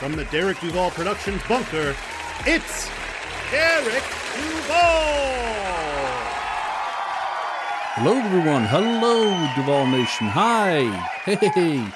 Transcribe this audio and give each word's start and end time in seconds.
from 0.00 0.16
the 0.16 0.24
Derek 0.24 0.58
Duval 0.60 0.90
Productions 0.92 1.42
bunker, 1.46 1.94
it's 2.46 2.88
Derek 3.50 4.02
Duval! 4.34 4.74
Hello, 7.96 8.12
everyone. 8.14 8.64
Hello, 8.64 9.28
Duval 9.54 9.86
Nation. 9.88 10.26
Hi. 10.28 10.84
Hey, 11.24 11.34
hey, 11.34 11.48
hey. 11.48 11.92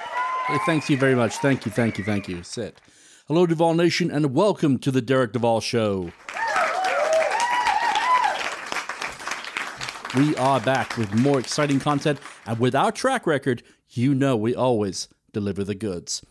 Thank 0.67 0.91
you 0.91 0.99
very 0.99 1.15
much. 1.15 1.39
Thank 1.39 1.65
you, 1.65 1.73
thank 1.73 1.97
you, 1.97 2.05
thank 2.05 2.29
you. 2.29 2.43
Sit. 2.43 2.79
Hello, 3.27 3.47
Duval 3.47 3.73
Nation, 3.73 4.11
and 4.11 4.35
welcome 4.35 4.79
to 4.81 4.91
the 4.91 5.01
Derek 5.01 5.33
Duval 5.33 5.63
Show. 5.63 6.13
We 10.15 10.37
are 10.37 10.61
back 10.61 10.99
with 10.99 11.15
more 11.15 11.39
exciting 11.39 11.81
content, 11.81 12.19
and 12.45 12.59
with 12.59 12.75
our 12.75 12.93
track 12.93 13.27
record, 13.27 13.63
you 13.89 14.15
know 14.15 14.37
we 14.37 14.55
always 14.55 15.09
deliver 15.33 15.65
the 15.65 15.75
goods. 15.75 16.23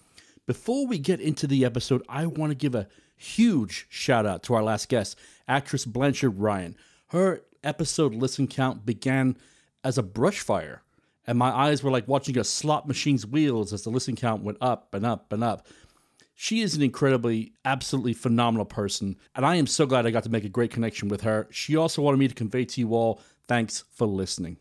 Before 0.45 0.85
we 0.85 0.97
get 0.97 1.21
into 1.21 1.47
the 1.47 1.63
episode, 1.63 2.03
I 2.09 2.25
want 2.25 2.51
to 2.51 2.55
give 2.55 2.75
a 2.75 2.89
huge 3.15 3.85
shout 3.89 4.25
out 4.25 4.43
to 4.43 4.53
our 4.55 4.63
last 4.63 4.89
guest, 4.89 5.17
actress 5.47 5.85
Blanchard 5.85 6.38
Ryan. 6.38 6.76
Her 7.07 7.43
episode 7.63 8.13
listen 8.13 8.48
count 8.48 8.85
began 8.85 9.37
as 9.85 9.98
a 9.98 10.03
brush 10.03 10.41
fire, 10.41 10.84
and 11.26 11.37
my 11.37 11.49
eyes 11.49 11.81
were 11.81 11.91
like 11.91 12.09
watching 12.09 12.37
a 12.37 12.43
slot 12.43 12.90
machine's 12.90 13.26
wheels 13.26 13.71
as 13.71 13.84
the 13.84 13.90
listen 13.90 14.18
count 14.18 14.43
went 14.43 14.57
up 14.59 14.93
and 14.93 15.05
up 15.05 15.31
and 15.31 15.45
up. 15.45 15.65
She 16.35 16.59
is 16.59 16.75
an 16.75 16.81
incredibly, 16.81 17.53
absolutely 17.63 18.13
phenomenal 18.13 18.65
person, 18.65 19.15
and 19.35 19.46
I 19.46 19.55
am 19.55 19.68
so 19.68 19.85
glad 19.85 20.05
I 20.05 20.12
got 20.12 20.23
to 20.23 20.29
make 20.29 20.43
a 20.43 20.49
great 20.49 20.71
connection 20.71 21.07
with 21.07 21.21
her. 21.21 21.48
She 21.51 21.77
also 21.77 22.01
wanted 22.01 22.18
me 22.18 22.27
to 22.27 22.35
convey 22.35 22.65
to 22.65 22.81
you 22.81 22.93
all 22.93 23.21
thanks 23.48 23.85
for 23.93 24.07
listening. 24.07 24.57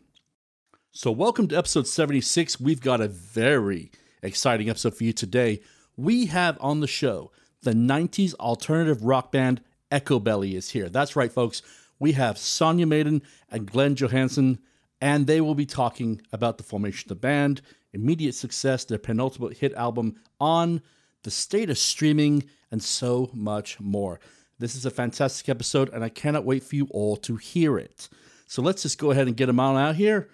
So, 0.91 1.11
welcome 1.11 1.49
to 1.49 1.57
episode 1.57 1.87
76. 1.87 2.61
We've 2.61 2.79
got 2.79 3.01
a 3.01 3.09
very 3.09 3.91
exciting 4.21 4.69
episode 4.69 4.95
for 4.95 5.03
you 5.03 5.11
today. 5.11 5.59
We 5.95 6.25
have 6.27 6.57
on 6.59 6.79
the 6.79 6.87
show 6.87 7.31
the 7.61 7.73
90s 7.73 8.33
alternative 8.35 9.03
rock 9.03 9.31
band 9.31 9.61
Echobelly 9.91 10.55
is 10.55 10.71
here. 10.71 10.89
That's 10.89 11.15
right, 11.15 11.31
folks. 11.31 11.61
We 11.99 12.13
have 12.13 12.37
Sonya 12.37 12.85
Madan 12.87 13.21
and 13.49 13.71
Glenn 13.71 13.95
Johansson, 13.95 14.59
and 14.99 15.27
they 15.27 15.39
will 15.39 15.55
be 15.55 15.65
talking 15.65 16.21
about 16.33 16.57
the 16.57 16.63
formation 16.63 17.05
of 17.05 17.09
the 17.09 17.21
band, 17.21 17.61
immediate 17.93 18.35
success, 18.35 18.83
their 18.83 18.97
penultimate 18.97 19.57
hit 19.57 19.73
album, 19.75 20.15
on 20.41 20.81
the 21.21 21.31
state 21.31 21.69
of 21.69 21.77
streaming, 21.77 22.43
and 22.71 22.83
so 22.83 23.29
much 23.33 23.79
more. 23.79 24.19
This 24.59 24.75
is 24.75 24.85
a 24.85 24.91
fantastic 24.91 25.47
episode, 25.47 25.89
and 25.93 26.03
I 26.03 26.09
cannot 26.09 26.43
wait 26.43 26.63
for 26.63 26.75
you 26.75 26.87
all 26.89 27.15
to 27.17 27.37
hear 27.37 27.77
it. 27.77 28.09
So 28.47 28.61
let's 28.61 28.81
just 28.81 28.97
go 28.97 29.11
ahead 29.11 29.27
and 29.27 29.37
get 29.37 29.45
them 29.45 29.59
on 29.59 29.77
out 29.77 29.95
here. 29.95 30.27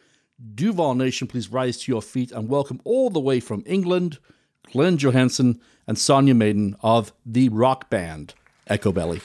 Duval 0.55 0.95
Nation, 0.95 1.27
please 1.27 1.51
rise 1.51 1.77
to 1.79 1.91
your 1.91 2.01
feet 2.01 2.31
and 2.31 2.47
welcome 2.47 2.79
all 2.85 3.09
the 3.09 3.19
way 3.19 3.39
from 3.39 3.63
England, 3.65 4.19
Glenn 4.71 4.97
Johansson 4.97 5.59
and 5.87 5.97
Sonya 5.97 6.35
Madan 6.35 6.75
of 6.81 7.11
the 7.25 7.49
rock 7.49 7.89
band 7.89 8.35
Echobelly. 8.69 9.21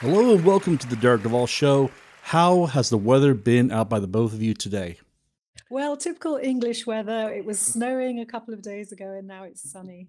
Hello 0.00 0.34
and 0.34 0.42
welcome 0.42 0.78
to 0.78 0.88
the 0.88 0.96
Derek 0.96 1.22
Duval 1.22 1.46
Show. 1.46 1.90
How 2.22 2.64
has 2.66 2.88
the 2.88 2.96
weather 2.96 3.34
been 3.34 3.70
out 3.70 3.90
by 3.90 4.00
the 4.00 4.06
both 4.06 4.32
of 4.32 4.40
you 4.42 4.54
today? 4.54 4.96
Well, 5.68 5.98
typical 5.98 6.36
English 6.36 6.86
weather. 6.86 7.30
It 7.30 7.44
was 7.44 7.58
snowing 7.58 8.20
a 8.20 8.26
couple 8.26 8.54
of 8.54 8.62
days 8.62 8.90
ago 8.90 9.12
and 9.12 9.28
now 9.28 9.44
it's 9.44 9.70
sunny. 9.70 10.08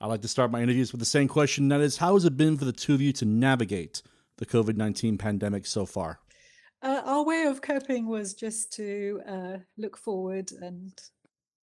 I 0.00 0.06
like 0.06 0.22
to 0.22 0.28
start 0.28 0.50
my 0.50 0.62
interviews 0.62 0.92
with 0.92 1.00
the 1.00 1.04
same 1.04 1.28
question 1.28 1.68
that 1.68 1.82
is, 1.82 1.98
how 1.98 2.14
has 2.14 2.24
it 2.24 2.38
been 2.38 2.56
for 2.56 2.64
the 2.64 2.72
two 2.72 2.94
of 2.94 3.02
you 3.02 3.12
to 3.12 3.26
navigate 3.26 4.00
the 4.38 4.46
COVID 4.46 4.76
19 4.76 5.18
pandemic 5.18 5.66
so 5.66 5.84
far? 5.84 6.20
Uh, 6.84 7.02
our 7.06 7.24
way 7.24 7.44
of 7.44 7.62
coping 7.62 8.06
was 8.06 8.34
just 8.34 8.72
to 8.74 9.20
uh, 9.26 9.56
look 9.78 9.96
forward 9.96 10.52
and, 10.60 10.92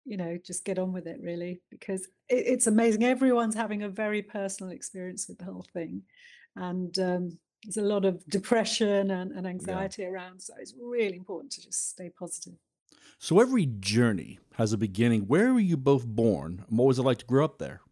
you 0.07 0.17
know, 0.17 0.39
just 0.43 0.65
get 0.65 0.79
on 0.79 0.95
with 0.95 1.07
it, 1.07 1.21
really, 1.23 1.61
because 1.71 2.07
it, 2.31 2.45
it's 2.53 2.67
amazing. 2.67 3.05
Everyone's 3.05 3.55
having 3.55 3.83
a 3.83 3.89
very 3.89 4.23
personal 4.23 4.73
experience 4.73 5.29
with 5.29 5.37
the 5.37 5.45
whole 5.45 5.67
thing. 5.75 6.03
And 6.57 6.99
um, 6.99 7.39
there's 7.63 7.77
a 7.77 7.83
lot 7.83 8.07
of 8.07 8.25
depression 8.29 9.11
and, 9.11 9.33
and 9.33 9.47
anxiety 9.47 10.03
yeah. 10.03 10.09
around. 10.09 10.41
So 10.41 10.55
it's 10.59 10.75
really 10.81 11.17
important 11.17 11.53
to 11.53 11.63
just 11.63 11.91
stay 11.91 12.09
positive. 12.09 12.55
So 13.19 13.41
every 13.41 13.67
journey 13.67 14.39
has 14.55 14.73
a 14.73 14.79
beginning. 14.79 15.27
Where 15.27 15.53
were 15.53 15.61
you 15.61 15.77
both 15.77 16.07
born? 16.07 16.65
And 16.67 16.79
what 16.79 16.87
was 16.87 16.99
it 16.99 17.03
like 17.03 17.19
to 17.19 17.27
grow 17.27 17.45
up 17.45 17.59
there? 17.59 17.83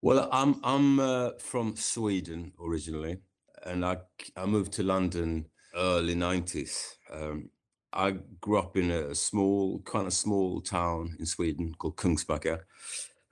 Well, 0.00 0.30
I'm 0.32 0.58
I'm 0.64 0.98
uh, 0.98 1.32
from 1.38 1.76
Sweden 1.76 2.52
originally, 2.58 3.18
and 3.66 3.84
I 3.84 3.98
I 4.34 4.46
moved 4.46 4.72
to 4.74 4.82
London 4.82 5.46
early 5.74 6.14
'90s. 6.14 6.96
Um, 7.12 7.50
I 7.92 8.12
grew 8.40 8.58
up 8.58 8.76
in 8.76 8.90
a 8.90 9.14
small, 9.14 9.80
kind 9.80 10.06
of 10.06 10.12
small 10.12 10.60
town 10.60 11.16
in 11.18 11.26
Sweden 11.26 11.74
called 11.74 11.96
Kungsbacka, 11.96 12.60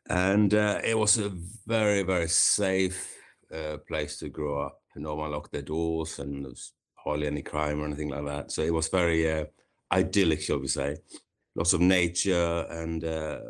and 0.08 0.52
uh, 0.54 0.80
it 0.84 0.98
was 0.98 1.18
a 1.18 1.30
very 1.66 2.02
very 2.02 2.28
safe 2.28 3.16
uh, 3.54 3.78
place 3.86 4.18
to 4.18 4.28
grow 4.28 4.60
up. 4.62 4.80
No 4.96 5.14
one 5.14 5.30
locked 5.30 5.52
their 5.52 5.62
doors, 5.62 6.18
and 6.18 6.44
there 6.44 6.50
was 6.50 6.72
hardly 6.94 7.28
any 7.28 7.42
crime 7.42 7.80
or 7.80 7.86
anything 7.86 8.08
like 8.08 8.24
that. 8.24 8.50
So 8.50 8.62
it 8.62 8.74
was 8.74 8.88
very 8.88 9.30
uh, 9.30 9.44
idyllic, 9.92 10.40
shall 10.40 10.58
we 10.58 10.68
say 10.68 10.96
lots 11.58 11.72
of 11.72 11.80
nature 11.80 12.66
and 12.70 13.02
uh, 13.04 13.40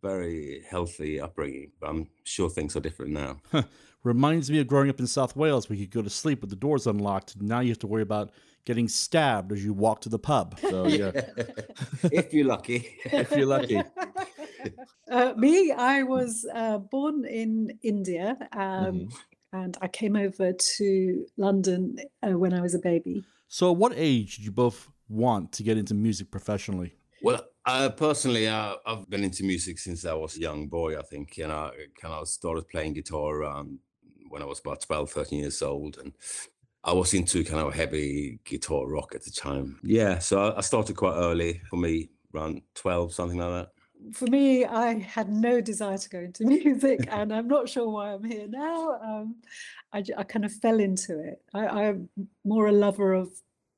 very 0.00 0.64
healthy 0.70 1.20
upbringing. 1.20 1.72
But 1.80 1.90
I'm 1.90 2.08
sure 2.22 2.48
things 2.48 2.76
are 2.76 2.80
different 2.80 3.12
now. 3.12 3.40
Reminds 4.06 4.48
me 4.52 4.60
of 4.60 4.68
growing 4.68 4.88
up 4.88 5.00
in 5.00 5.08
South 5.08 5.34
Wales 5.34 5.68
where 5.68 5.76
you 5.76 5.84
could 5.84 5.94
go 5.94 6.02
to 6.02 6.08
sleep 6.08 6.40
with 6.40 6.50
the 6.50 6.54
doors 6.54 6.86
unlocked. 6.86 7.42
Now 7.42 7.58
you 7.58 7.70
have 7.70 7.80
to 7.80 7.88
worry 7.88 8.02
about 8.02 8.30
getting 8.64 8.86
stabbed 8.86 9.50
as 9.50 9.64
you 9.64 9.72
walk 9.72 10.00
to 10.02 10.08
the 10.08 10.18
pub. 10.18 10.56
So 10.60 10.86
yeah, 10.86 11.10
if 12.04 12.32
you're 12.32 12.46
lucky. 12.46 12.98
if 13.04 13.32
you're 13.32 13.46
lucky. 13.46 13.82
Uh, 15.08 15.32
me, 15.36 15.70
I 15.70 16.02
was 16.02 16.44
uh, 16.52 16.78
born 16.78 17.24
in 17.24 17.78
India, 17.84 18.36
um, 18.52 18.58
mm-hmm. 18.58 19.06
and 19.52 19.78
I 19.80 19.86
came 19.86 20.16
over 20.16 20.52
to 20.52 21.26
London 21.36 21.98
uh, 22.24 22.36
when 22.36 22.52
I 22.52 22.60
was 22.60 22.74
a 22.74 22.80
baby. 22.80 23.24
So, 23.46 23.70
at 23.70 23.76
what 23.76 23.92
age 23.94 24.36
did 24.36 24.44
you 24.44 24.50
both 24.50 24.88
want 25.08 25.52
to 25.52 25.62
get 25.62 25.78
into 25.78 25.94
music 25.94 26.32
professionally? 26.32 26.94
Well, 27.22 27.40
uh, 27.64 27.90
personally, 27.90 28.48
uh, 28.48 28.74
I've 28.84 29.08
been 29.08 29.22
into 29.22 29.44
music 29.44 29.78
since 29.78 30.04
I 30.04 30.14
was 30.14 30.36
a 30.36 30.40
young 30.40 30.66
boy, 30.66 30.98
I 30.98 31.02
think. 31.02 31.36
You 31.36 31.46
know, 31.46 31.70
I 31.72 31.86
kind 32.00 32.14
of 32.14 32.26
started 32.26 32.68
playing 32.68 32.94
guitar 32.94 33.36
around 33.36 33.78
when 34.28 34.42
I 34.42 34.46
was 34.46 34.60
about 34.60 34.82
12, 34.82 35.10
13 35.10 35.40
years 35.40 35.62
old. 35.62 35.98
And 35.98 36.12
I 36.84 36.92
was 36.92 37.14
into 37.14 37.44
kind 37.44 37.66
of 37.66 37.74
heavy 37.74 38.40
guitar 38.44 38.86
rock 38.86 39.14
at 39.14 39.24
the 39.24 39.30
time. 39.30 39.78
Yeah, 39.82 40.18
so 40.18 40.54
I 40.56 40.60
started 40.60 40.96
quite 40.96 41.16
early 41.16 41.60
for 41.68 41.76
me, 41.76 42.10
around 42.34 42.62
12, 42.74 43.14
something 43.14 43.38
like 43.38 43.50
that. 43.50 43.72
For 44.14 44.26
me, 44.26 44.64
I 44.64 44.98
had 44.98 45.30
no 45.30 45.60
desire 45.60 45.98
to 45.98 46.08
go 46.08 46.18
into 46.18 46.44
music, 46.46 47.08
and 47.10 47.32
I'm 47.32 47.48
not 47.48 47.68
sure 47.68 47.88
why 47.88 48.12
I'm 48.12 48.24
here 48.24 48.46
now. 48.46 49.00
Um, 49.02 49.36
I, 49.92 50.04
I, 50.16 50.22
kind 50.22 50.44
of 50.44 50.52
fell 50.52 50.78
into 50.78 51.18
it. 51.18 51.40
I, 51.54 51.66
I'm 51.66 52.08
more 52.44 52.68
a 52.68 52.72
lover 52.72 53.14
of 53.14 53.30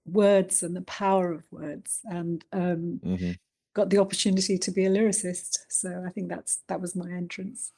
words 0.04 0.62
and 0.62 0.76
the 0.76 0.82
power 0.82 1.32
of 1.32 1.44
words. 1.53 2.00
And 2.04 2.44
um, 2.53 3.00
mm-hmm 3.04 3.32
got 3.78 3.91
the 3.91 3.98
opportunity 3.98 4.58
to 4.58 4.70
be 4.72 4.84
a 4.87 4.91
lyricist. 4.91 5.58
So 5.69 6.03
I 6.04 6.11
think 6.11 6.28
that's 6.28 6.61
that 6.67 6.81
was 6.81 6.96
my 6.96 7.11
entrance. 7.11 7.72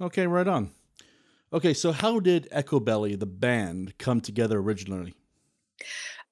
Okay, 0.00 0.26
right 0.26 0.46
on. 0.46 0.70
Okay, 1.52 1.74
so 1.74 1.92
how 1.92 2.20
did 2.20 2.48
Echobelly, 2.50 3.18
the 3.18 3.26
band, 3.26 3.96
come 3.98 4.20
together 4.20 4.58
originally? 4.58 5.14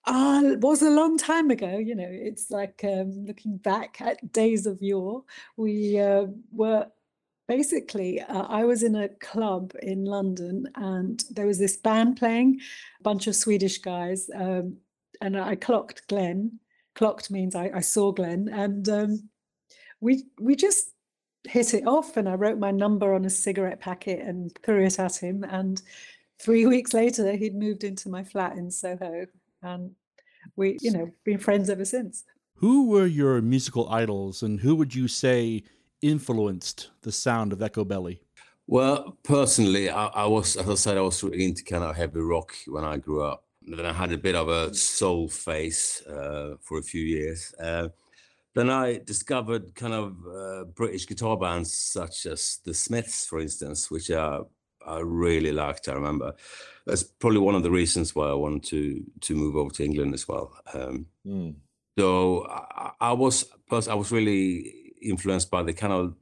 Uh, 0.07 0.43
it 0.45 0.61
was 0.61 0.83
a 0.83 0.91
long 0.91 1.17
time 1.17 1.51
ago. 1.51 1.79
You 1.79 1.95
know, 1.95 2.09
it's 2.09 2.51
like 2.51 2.81
um, 2.85 3.25
looking 3.25 3.57
back 3.57 4.01
at 4.01 4.33
days 4.33 4.67
of 4.67 4.83
yore. 4.83 5.25
We 5.57 5.99
uh, 5.99 6.27
were 6.51 6.87
basically, 7.49 8.21
uh, 8.21 8.43
I 8.43 8.65
was 8.65 8.83
in 8.83 8.97
a 8.97 9.09
club 9.09 9.73
in 9.83 10.05
London 10.05 10.69
and 10.75 11.23
there 11.31 11.47
was 11.47 11.59
this 11.59 11.77
band 11.77 12.17
playing, 12.17 12.61
a 13.01 13.03
bunch 13.03 13.27
of 13.27 13.37
Swedish 13.37 13.79
guys. 13.79 14.29
Um, 14.35 14.79
and 15.21 15.39
I 15.39 15.55
clocked 15.55 16.09
Glenn 16.09 16.59
clocked 16.95 17.31
means 17.31 17.55
I, 17.55 17.71
I 17.75 17.81
saw 17.81 18.13
Glenn, 18.13 18.49
and 18.49 18.89
um, 18.89 19.29
we 20.01 20.25
we 20.39 20.57
just 20.57 20.93
hit 21.47 21.75
it 21.75 21.87
off. 21.87 22.17
And 22.17 22.29
I 22.29 22.35
wrote 22.35 22.59
my 22.59 22.71
number 22.71 23.15
on 23.15 23.25
a 23.25 23.31
cigarette 23.31 23.81
packet 23.81 24.21
and 24.21 24.57
threw 24.63 24.85
it 24.85 24.99
at 24.99 25.17
him. 25.17 25.45
And 25.45 25.81
three 26.39 26.67
weeks 26.67 26.95
later, 26.95 27.33
he'd 27.33 27.55
moved 27.55 27.85
into 27.85 28.09
my 28.09 28.25
flat 28.25 28.57
in 28.57 28.71
Soho, 28.71 29.27
and 29.63 29.93
we, 30.57 30.79
you 30.81 30.93
know, 30.93 31.11
been 31.25 31.39
friends 31.39 31.71
ever 31.71 31.85
since. 31.85 32.25
Who 32.57 32.89
were 32.89 33.07
your 33.07 33.41
musical 33.43 33.89
idols, 33.91 34.43
and 34.43 34.61
who 34.61 34.77
would 34.77 34.95
you 34.95 35.09
say 35.09 35.65
influenced 36.03 36.91
the 37.03 37.13
sound 37.13 37.53
of 37.53 37.61
Echobelly? 37.61 38.21
Well, 38.67 39.19
personally, 39.23 39.91
I, 39.91 40.07
I, 40.07 40.27
was, 40.27 40.57
as 40.57 40.69
I 40.69 40.75
said, 40.75 40.99
I 40.99 41.03
was 41.03 41.23
really 41.23 41.45
into 41.45 41.65
kind 41.65 41.85
of 41.85 41.97
heavy 41.97 42.21
rock 42.21 42.55
when 42.67 42.85
I 42.85 42.97
grew 42.97 43.23
up. 43.23 43.45
And 43.67 43.79
then 43.79 43.87
I 43.87 43.93
had 43.93 44.13
a 44.13 44.19
bit 44.19 44.35
of 44.35 44.49
a 44.49 44.75
soul 44.75 45.29
phase 45.29 46.03
uh, 46.07 46.57
for 46.61 46.79
a 46.79 46.83
few 46.83 47.03
years. 47.03 47.55
Uh, 47.59 47.89
then 48.55 48.71
I 48.71 49.01
discovered 49.05 49.75
kind 49.75 49.93
of 49.93 50.17
uh, 50.27 50.65
British 50.65 51.07
guitar 51.07 51.37
bands 51.37 51.73
such 51.75 52.27
as 52.27 52.61
the 52.65 52.75
Smiths, 52.75 53.27
for 53.27 53.41
instance, 53.41 53.91
which 53.91 54.11
I, 54.11 54.41
I 54.87 55.01
really 55.01 55.53
liked. 55.53 55.89
I 55.89 55.93
remember 55.93 56.35
that's 56.87 57.03
probably 57.03 57.41
one 57.41 57.55
of 57.55 57.63
the 57.63 57.71
reasons 57.71 58.15
why 58.15 58.29
I 58.29 58.35
wanted 58.35 58.65
to 58.65 59.05
to 59.23 59.35
move 59.35 59.57
over 59.57 59.71
to 59.75 59.85
England 59.85 60.15
as 60.15 60.29
well. 60.29 60.53
Um, 60.73 61.07
mm. 61.27 61.55
So 61.99 62.47
I, 62.49 62.91
I 63.01 63.13
was 63.13 63.45
plus 63.69 63.89
I 63.89 63.95
was 63.95 64.13
really 64.13 64.93
influenced 65.03 65.51
by 65.51 65.63
the 65.63 65.73
kind 65.73 65.93
of 65.93 66.15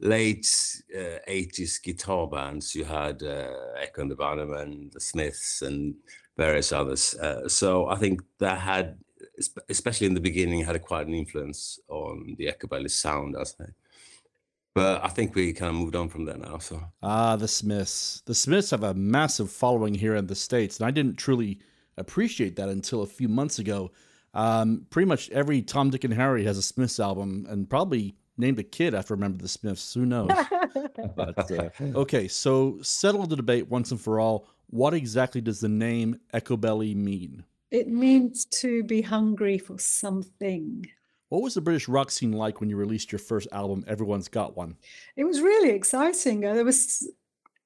late 0.00 0.46
uh, 0.94 1.18
80s 1.28 1.82
guitar 1.82 2.26
bands. 2.26 2.74
You 2.74 2.84
had 2.84 3.22
uh, 3.22 3.54
Echo 3.80 4.02
and 4.02 4.10
the 4.10 4.16
Bunnymen, 4.16 4.92
the 4.92 5.00
Smiths, 5.00 5.62
and 5.62 5.94
various 6.36 6.72
others. 6.72 7.14
Uh, 7.14 7.48
so 7.48 7.88
I 7.88 7.96
think 7.96 8.20
that 8.38 8.58
had, 8.58 8.98
especially 9.68 10.06
in 10.06 10.14
the 10.14 10.20
beginning, 10.20 10.64
had 10.64 10.76
a 10.76 10.78
quite 10.78 11.06
an 11.06 11.14
influence 11.14 11.78
on 11.88 12.34
the 12.38 12.46
Echobelly 12.46 12.90
sound, 12.90 13.36
I 13.38 13.44
say. 13.44 13.66
But 14.74 15.04
I 15.04 15.08
think 15.08 15.34
we 15.34 15.52
kind 15.52 15.70
of 15.70 15.76
moved 15.76 15.94
on 15.94 16.08
from 16.08 16.24
that 16.24 16.40
now. 16.40 16.58
So 16.58 16.82
ah, 17.02 17.36
the 17.36 17.46
Smiths. 17.46 18.22
The 18.26 18.34
Smiths 18.34 18.70
have 18.70 18.82
a 18.82 18.94
massive 18.94 19.50
following 19.50 19.94
here 19.94 20.16
in 20.16 20.26
the 20.26 20.34
states, 20.34 20.78
and 20.78 20.86
I 20.86 20.90
didn't 20.90 21.16
truly 21.16 21.60
appreciate 21.96 22.56
that 22.56 22.68
until 22.68 23.02
a 23.02 23.06
few 23.06 23.28
months 23.28 23.58
ago. 23.58 23.92
Um, 24.34 24.86
pretty 24.90 25.06
much 25.06 25.30
every 25.30 25.62
Tom, 25.62 25.90
Dick, 25.90 26.02
and 26.02 26.12
Harry 26.12 26.44
has 26.44 26.58
a 26.58 26.62
Smiths 26.62 26.98
album, 26.98 27.46
and 27.48 27.70
probably 27.70 28.16
named 28.36 28.58
a 28.58 28.64
kid 28.64 28.94
after 28.94 29.14
a 29.14 29.16
member 29.16 29.36
of 29.36 29.42
the 29.42 29.48
Smiths. 29.48 29.94
Who 29.94 30.06
knows? 30.06 30.30
but, 31.16 31.50
uh, 31.52 31.70
okay, 31.80 32.26
so 32.26 32.78
settle 32.82 33.26
the 33.26 33.36
debate 33.36 33.70
once 33.70 33.92
and 33.92 34.00
for 34.00 34.18
all. 34.18 34.48
What 34.70 34.92
exactly 34.92 35.40
does 35.40 35.60
the 35.60 35.68
name 35.68 36.18
Echobelly 36.32 36.96
mean? 36.96 37.44
It 37.74 37.88
means 37.88 38.44
to 38.60 38.84
be 38.84 39.02
hungry 39.02 39.58
for 39.58 39.80
something. 39.80 40.86
What 41.30 41.42
was 41.42 41.54
the 41.54 41.60
British 41.60 41.88
rock 41.88 42.12
scene 42.12 42.30
like 42.30 42.60
when 42.60 42.70
you 42.70 42.76
released 42.76 43.10
your 43.10 43.18
first 43.18 43.48
album, 43.50 43.84
Everyone's 43.88 44.28
Got 44.28 44.56
One? 44.56 44.76
It 45.16 45.24
was 45.24 45.40
really 45.40 45.70
exciting. 45.70 46.44
Uh, 46.44 46.54
there 46.54 46.64
was, 46.64 47.10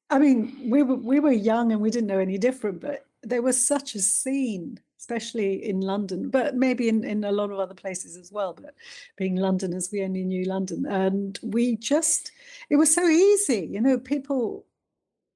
I 0.08 0.19
mean, 0.19 0.70
we 0.70 0.82
were 0.82 0.94
we 0.94 1.20
were 1.20 1.32
young 1.32 1.72
and 1.72 1.82
we 1.82 1.90
didn't 1.90 2.06
know 2.06 2.20
any 2.20 2.38
different, 2.38 2.81
but 2.81 3.05
there 3.22 3.43
was 3.43 3.60
such 3.60 3.94
a 3.96 4.00
scene, 4.00 4.81
especially 4.99 5.69
in 5.69 5.82
London, 5.82 6.31
but 6.31 6.56
maybe 6.56 6.88
in, 6.88 7.05
in 7.05 7.25
a 7.25 7.31
lot 7.31 7.50
of 7.50 7.58
other 7.58 7.75
places 7.75 8.16
as 8.16 8.32
well. 8.32 8.55
But 8.55 8.75
being 9.19 9.37
Londoners, 9.37 9.90
we 9.93 10.02
only 10.02 10.25
knew 10.25 10.46
London, 10.46 10.87
and 10.87 11.38
we 11.43 11.76
just 11.76 12.32
it 12.70 12.76
was 12.76 12.94
so 12.94 13.06
easy, 13.06 13.69
you 13.70 13.82
know. 13.82 13.99
People, 13.99 14.64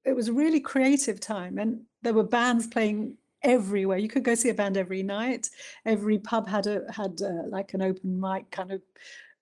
it 0.06 0.16
was 0.16 0.28
a 0.28 0.32
really 0.32 0.60
creative 0.60 1.20
time, 1.20 1.58
and 1.58 1.82
there 2.00 2.14
were 2.14 2.24
bands 2.24 2.66
playing 2.66 3.18
everywhere. 3.42 3.98
You 3.98 4.08
could 4.08 4.24
go 4.24 4.34
see 4.34 4.50
a 4.50 4.54
band 4.54 4.76
every 4.76 5.02
night. 5.02 5.48
Every 5.84 6.18
pub 6.18 6.48
had 6.48 6.66
a 6.66 6.82
had 6.92 7.20
a, 7.20 7.46
like 7.48 7.74
an 7.74 7.82
open 7.82 8.20
mic 8.20 8.50
kind 8.50 8.72
of 8.72 8.82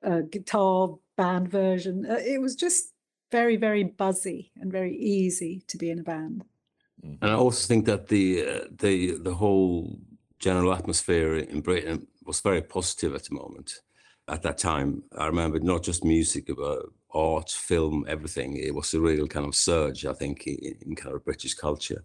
uh, 0.05 0.21
guitar 0.31 0.97
band 1.17 1.49
version. 1.49 2.07
Uh, 2.09 2.19
it 2.21 2.41
was 2.41 2.55
just 2.55 2.93
very 3.31 3.57
very 3.57 3.85
buzzy 3.85 4.53
and 4.57 4.73
very 4.73 4.97
easy 4.97 5.63
to 5.69 5.77
be 5.77 5.91
in 5.91 6.01
a 6.01 6.03
band. 6.03 6.45
Mm. 7.05 7.19
And 7.23 7.31
I 7.31 7.35
also 7.35 7.67
think 7.67 7.87
that 7.87 8.09
the 8.09 8.47
uh, 8.47 8.65
the 8.71 9.19
the 9.19 9.35
whole 9.35 9.99
general 10.39 10.73
atmosphere 10.73 11.37
in 11.37 11.61
Britain 11.61 12.07
was 12.25 12.41
very 12.41 12.63
positive 12.63 13.15
at 13.15 13.25
the 13.25 13.35
moment. 13.35 13.81
At 14.29 14.43
that 14.43 14.59
time, 14.59 15.03
I 15.19 15.27
remember 15.27 15.59
not 15.59 15.83
just 15.83 16.05
music, 16.05 16.49
but 16.57 16.83
art, 17.13 17.51
film, 17.51 18.05
everything. 18.09 18.57
It 18.57 18.75
was 18.75 18.95
a 18.95 19.01
real 19.01 19.27
kind 19.27 19.47
of 19.47 19.57
surge, 19.57 20.07
I 20.07 20.13
think, 20.13 20.47
in, 20.47 20.77
in 20.83 20.95
kind 20.95 21.15
of 21.15 21.25
British 21.25 21.55
culture 21.55 22.05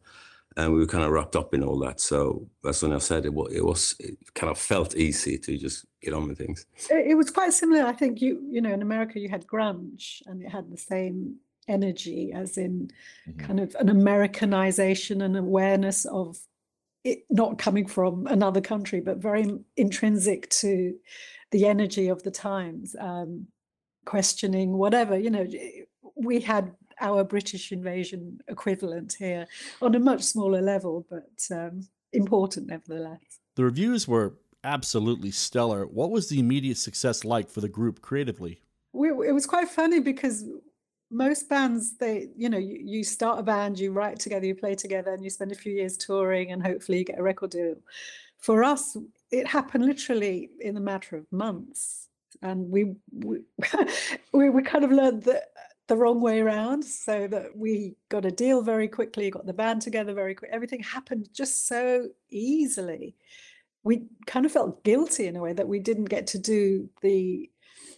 and 0.57 0.74
we 0.74 0.80
were 0.80 0.88
kind 0.88 1.04
of 1.04 1.12
wrapped 1.12 1.36
up 1.36 1.54
in 1.54 1.63
all 1.63 1.78
that. 1.80 2.00
So 2.00 2.48
that's 2.63 2.81
when 2.81 2.94
I 2.94 3.00
said 3.00 3.25
it. 3.25 3.34
It 3.52 3.66
was 3.66 3.96
it 4.00 4.18
kind 4.34 4.50
of 4.50 4.57
felt 4.57 4.96
easy 4.96 5.38
to 5.38 5.57
just 5.57 5.86
get 6.02 6.13
on 6.13 6.28
with 6.28 6.38
things. 6.38 6.66
It 6.90 7.18
was 7.18 7.30
quite 7.30 7.54
similar. 7.54 7.86
I 7.86 7.94
think 7.94 8.22
you 8.22 8.42
you 8.50 8.62
know 8.62 8.74
in 8.74 8.81
America 8.81 9.19
you 9.19 9.30
had 9.30 9.46
grunge 9.46 10.22
and 10.25 10.42
it 10.42 10.50
had 10.50 10.72
the 10.72 10.78
same 10.78 11.38
energy 11.68 12.31
as 12.34 12.57
in 12.57 12.92
mm-hmm. 13.28 13.40
kind 13.46 13.60
of 13.60 13.75
an 13.80 13.90
Americanization 13.90 15.22
and 15.22 15.36
awareness 15.36 16.06
of 16.06 16.38
it 17.04 17.24
not 17.30 17.58
coming 17.58 17.86
from 17.86 18.25
another 18.28 18.62
country, 18.62 19.00
but 19.00 19.18
very 19.18 19.60
intrinsic 19.78 20.50
to 20.50 20.96
the 21.51 21.66
energy 21.66 22.08
of 22.08 22.24
the 22.24 22.31
times. 22.31 22.96
Um, 23.00 23.48
questioning 24.06 24.78
whatever 24.78 25.18
you 25.18 25.31
know 25.31 25.48
we 26.16 26.40
had 26.40 26.72
our 27.02 27.24
British 27.24 27.72
invasion 27.72 28.40
equivalent 28.48 29.16
here 29.18 29.48
on 29.82 29.96
a 29.96 30.00
much 30.00 30.24
smaller 30.24 30.62
level, 30.62 31.06
but 31.10 31.48
um, 31.52 31.88
important 32.14 32.68
nevertheless. 32.68 33.20
The 33.56 33.64
reviews 33.64 34.08
were 34.08 34.34
absolutely 34.64 35.32
stellar. 35.32 35.86
What 35.86 36.12
was 36.12 36.30
the 36.30 36.40
immediate 36.40 36.78
success 36.78 37.24
like 37.24 37.50
for 37.50 37.62
the 37.62 37.70
group 37.70 38.02
creatively? 38.02 38.62
We, 38.94 39.10
it 39.10 39.34
was 39.34 39.46
quite 39.46 39.70
funny 39.70 40.00
because 40.00 40.46
most 41.12 41.48
bands 41.48 41.98
they 41.98 42.30
you 42.36 42.50
know 42.50 42.58
you, 42.58 42.80
you 42.84 43.04
start 43.04 43.40
a 43.40 43.44
band 43.44 43.78
you 43.78 43.92
write 43.92 44.20
together 44.20 44.46
you 44.46 44.56
play 44.56 44.74
together 44.74 45.14
and 45.14 45.24
you 45.24 45.30
spend 45.30 45.52
a 45.52 45.56
few 45.56 45.72
years 45.72 45.96
touring 45.98 46.52
and 46.52 46.66
hopefully 46.66 46.98
you 46.98 47.06
get 47.06 47.20
a 47.20 47.24
record 47.24 47.52
deal 47.52 47.76
for 48.40 48.64
us 48.64 48.98
it 49.32 49.46
happened 49.46 49.86
literally 49.86 50.50
in 50.60 50.76
a 50.78 50.80
matter 50.80 51.16
of 51.16 51.32
months 51.32 52.10
and 52.42 52.70
we 52.70 52.96
we, 53.14 53.40
we, 54.34 54.50
we 54.50 54.64
kind 54.64 54.84
of 54.84 54.92
learned 54.92 55.24
that 55.24 55.52
the 55.88 55.96
wrong 55.96 56.20
way 56.20 56.40
around 56.40 56.84
so 56.84 57.28
that 57.28 57.56
we 57.56 57.96
got 58.10 58.26
a 58.26 58.32
deal 58.32 58.62
very 58.62 58.88
quickly 58.88 59.30
got 59.30 59.46
the 59.46 59.54
band 59.54 59.82
together 59.82 60.14
very 60.14 60.34
quick 60.34 60.50
everything 60.52 60.82
happened 60.82 61.30
just 61.34 61.68
so 61.68 62.08
easily. 62.30 63.16
We 63.84 64.08
kind 64.26 64.46
of 64.46 64.52
felt 64.52 64.84
guilty 64.84 65.28
in 65.28 65.36
a 65.36 65.42
way 65.42 65.54
that 65.54 65.68
we 65.68 65.80
didn't 65.80 66.06
get 66.06 66.28
to 66.28 66.40
do 66.40 66.90
the 67.02 67.50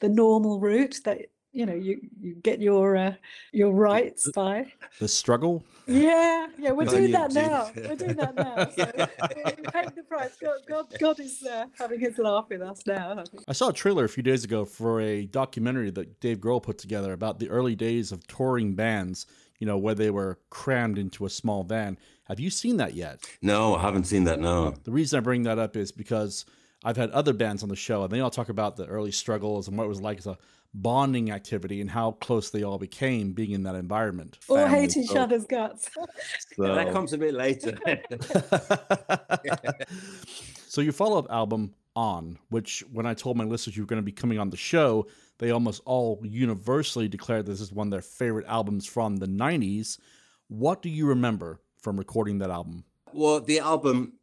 the 0.01 0.10
normal 0.10 0.60
route 0.60 1.00
that 1.06 1.28
you 1.57 1.65
know 1.65 1.74
you 1.74 2.00
you 2.21 2.36
get 2.36 2.62
your 2.62 2.95
uh, 2.95 3.13
your 3.51 3.71
rights 3.71 4.30
by 4.36 4.71
the 5.00 5.07
struggle? 5.07 5.63
Yeah 5.88 6.48
yeah 6.59 6.71
we're 6.71 6.86
doing 6.86 7.12
that 7.12 7.33
now. 7.33 7.71
we're 7.75 7.95
doing 7.95 8.15
that 8.18 8.36
now. 8.36 8.56
So 8.77 8.86
we 8.95 9.63
paid 9.71 9.95
the 9.95 10.04
price. 10.04 10.38
God 10.39 10.59
god, 10.68 10.86
god 11.00 11.19
is 11.19 11.44
uh, 11.44 11.65
having 11.77 12.00
his 12.00 12.19
laugh 12.19 12.45
with 12.50 12.62
us 12.62 12.83
now 12.86 13.18
I, 13.18 13.24
I, 13.48 13.54
saw 13.54 13.69
a 13.69 13.74
trailer 13.74 14.06
a 14.06 14.09
few 14.09 14.21
days 14.21 14.44
ago 14.44 14.65
for 14.65 15.01
a 15.01 15.25
documentary 15.25 15.89
that 15.92 16.19
dave 16.19 16.38
grohl 16.38 16.62
put 16.62 16.77
together 16.77 17.13
about 17.13 17.39
the 17.39 17.50
early 17.50 17.75
days 17.75 18.12
of 18.12 18.27
touring 18.27 18.75
bands 18.75 19.25
you 19.58 19.65
know 19.65 19.77
where 19.79 19.96
they 19.96 20.12
were 20.12 20.38
crammed 20.51 21.00
into 21.00 21.25
a 21.25 21.29
small 21.29 21.63
van. 21.63 21.98
Have 22.25 22.39
you 22.39 22.51
seen 22.51 22.77
that 22.77 22.93
yet? 22.93 23.25
No 23.41 23.75
i 23.75 23.82
haven't 23.82 24.05
seen 24.05 24.25
that 24.25 24.39
no. 24.39 24.75
The 24.84 24.91
reason 24.91 25.17
i 25.17 25.22
bring 25.22 25.41
that 25.43 25.58
up 25.58 25.75
is 25.75 25.91
because 25.91 26.46
I've 26.88 26.96
had 26.96 27.12
other 27.12 27.34
bands 27.34 27.63
on 27.63 27.70
the 27.70 27.75
show, 27.75 28.03
and 28.03 28.10
they 28.10 28.22
all 28.22 28.29
talk 28.29 28.48
about 28.48 28.77
the 28.77 28.86
early 28.86 29.12
struggles 29.12 29.67
and 29.67 29.77
what 29.77 29.84
it 29.84 29.89
was 29.89 30.00
like 30.00 30.20
as 30.20 30.25
a 30.25 30.38
bonding 30.74 31.32
activity 31.32 31.82
and 31.82 31.91
how 31.91 32.12
close 32.12 32.50
they 32.50 32.63
all 32.63 32.77
became 32.77 33.34
being 33.34 33.51
in 33.51 33.63
that 33.63 33.75
environment. 33.75 34.39
Or 34.48 34.65
hate 34.70 34.96
each 34.96 35.10
so, 35.10 35.20
other's 35.20 35.44
guts. 35.44 35.89
so. 35.94 36.06
Yeah, 36.65 36.75
that 36.75 36.94
comes 36.94 37.12
a 37.12 37.17
bit 37.17 37.34
later. 37.34 37.77
so 40.70 40.79
your 40.79 40.94
follow-up 40.94 41.29
album 41.29 41.74
on, 41.94 42.39
which 42.51 42.86
when 42.94 43.06
I 43.06 43.13
told 43.13 43.36
my 43.36 43.44
listeners 43.44 43.75
you 43.75 43.84
were 43.84 43.88
going 43.88 44.01
to 44.01 44.06
be 44.06 44.13
coming 44.13 44.39
on 44.39 44.50
the 44.50 44.56
show, 44.56 45.08
they 45.39 45.51
almost 45.51 45.82
all 45.84 46.22
universally 46.24 47.10
declared 47.10 47.48
this 47.48 47.60
is 47.60 47.74
one 47.74 47.88
of 47.88 47.91
their 47.91 48.01
favorite 48.01 48.46
albums 48.48 48.86
from 48.86 49.17
the 49.17 49.27
90s. 49.27 50.00
What 50.48 50.82
do 50.82 50.88
you 50.88 51.08
remember 51.08 51.60
from 51.82 51.98
recording 51.98 52.38
that 52.38 52.50
album? 52.50 52.86
Well, 53.12 53.41
the 53.41 53.60
album 53.60 54.13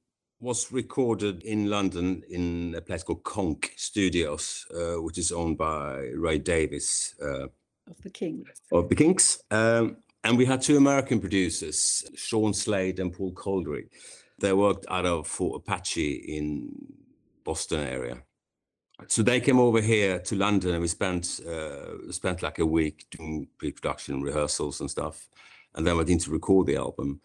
was 0.45 0.71
recorded 0.71 1.43
in 1.43 1.71
London 1.71 2.23
in 2.29 2.75
a 2.77 2.81
place 2.83 3.03
called 3.03 3.25
Konk 3.25 3.71
Studios, 3.77 4.67
uh, 4.75 5.01
which 5.03 5.17
is 5.17 5.33
owned 5.33 5.57
by 5.57 6.11
Ray 6.15 6.39
Davies. 6.39 7.15
Uh, 7.21 7.47
of 7.89 8.01
the 8.03 8.11
Kinks. 8.11 8.61
Of 8.71 8.89
the 8.91 8.95
Kinks. 8.95 9.43
Um, 9.51 9.97
and 10.23 10.37
we 10.37 10.45
had 10.45 10.61
two 10.61 10.77
American 10.77 11.19
producers, 11.19 12.05
Sean 12.15 12.53
Slade 12.53 13.01
and 13.01 13.13
Paul 13.13 13.33
Kolderie. 13.33 13.89
They 14.39 14.53
worked 14.53 14.85
out 14.91 15.07
of 15.07 15.27
Fort 15.27 15.63
Apache 15.63 16.15
in 16.15 16.71
Boston 17.43 17.81
area. 17.81 18.23
So 19.09 19.23
they 19.23 19.41
came 19.41 19.59
over 19.59 19.81
here 19.81 20.19
to 20.21 20.37
London 20.37 20.73
and 20.73 20.83
we 20.83 20.89
spent 20.89 21.41
uh, 21.49 22.13
spent 22.13 22.43
like 22.43 22.59
a 22.59 22.67
week 22.67 23.07
doing 23.11 23.49
pre-production 23.59 24.23
rehearsals 24.23 24.81
and 24.81 24.91
stuff. 24.91 25.27
And 25.75 25.87
then 25.87 25.97
went 25.97 26.11
in 26.11 26.19
to 26.21 26.31
record 26.31 26.67
the 26.67 26.77
album 26.77 27.21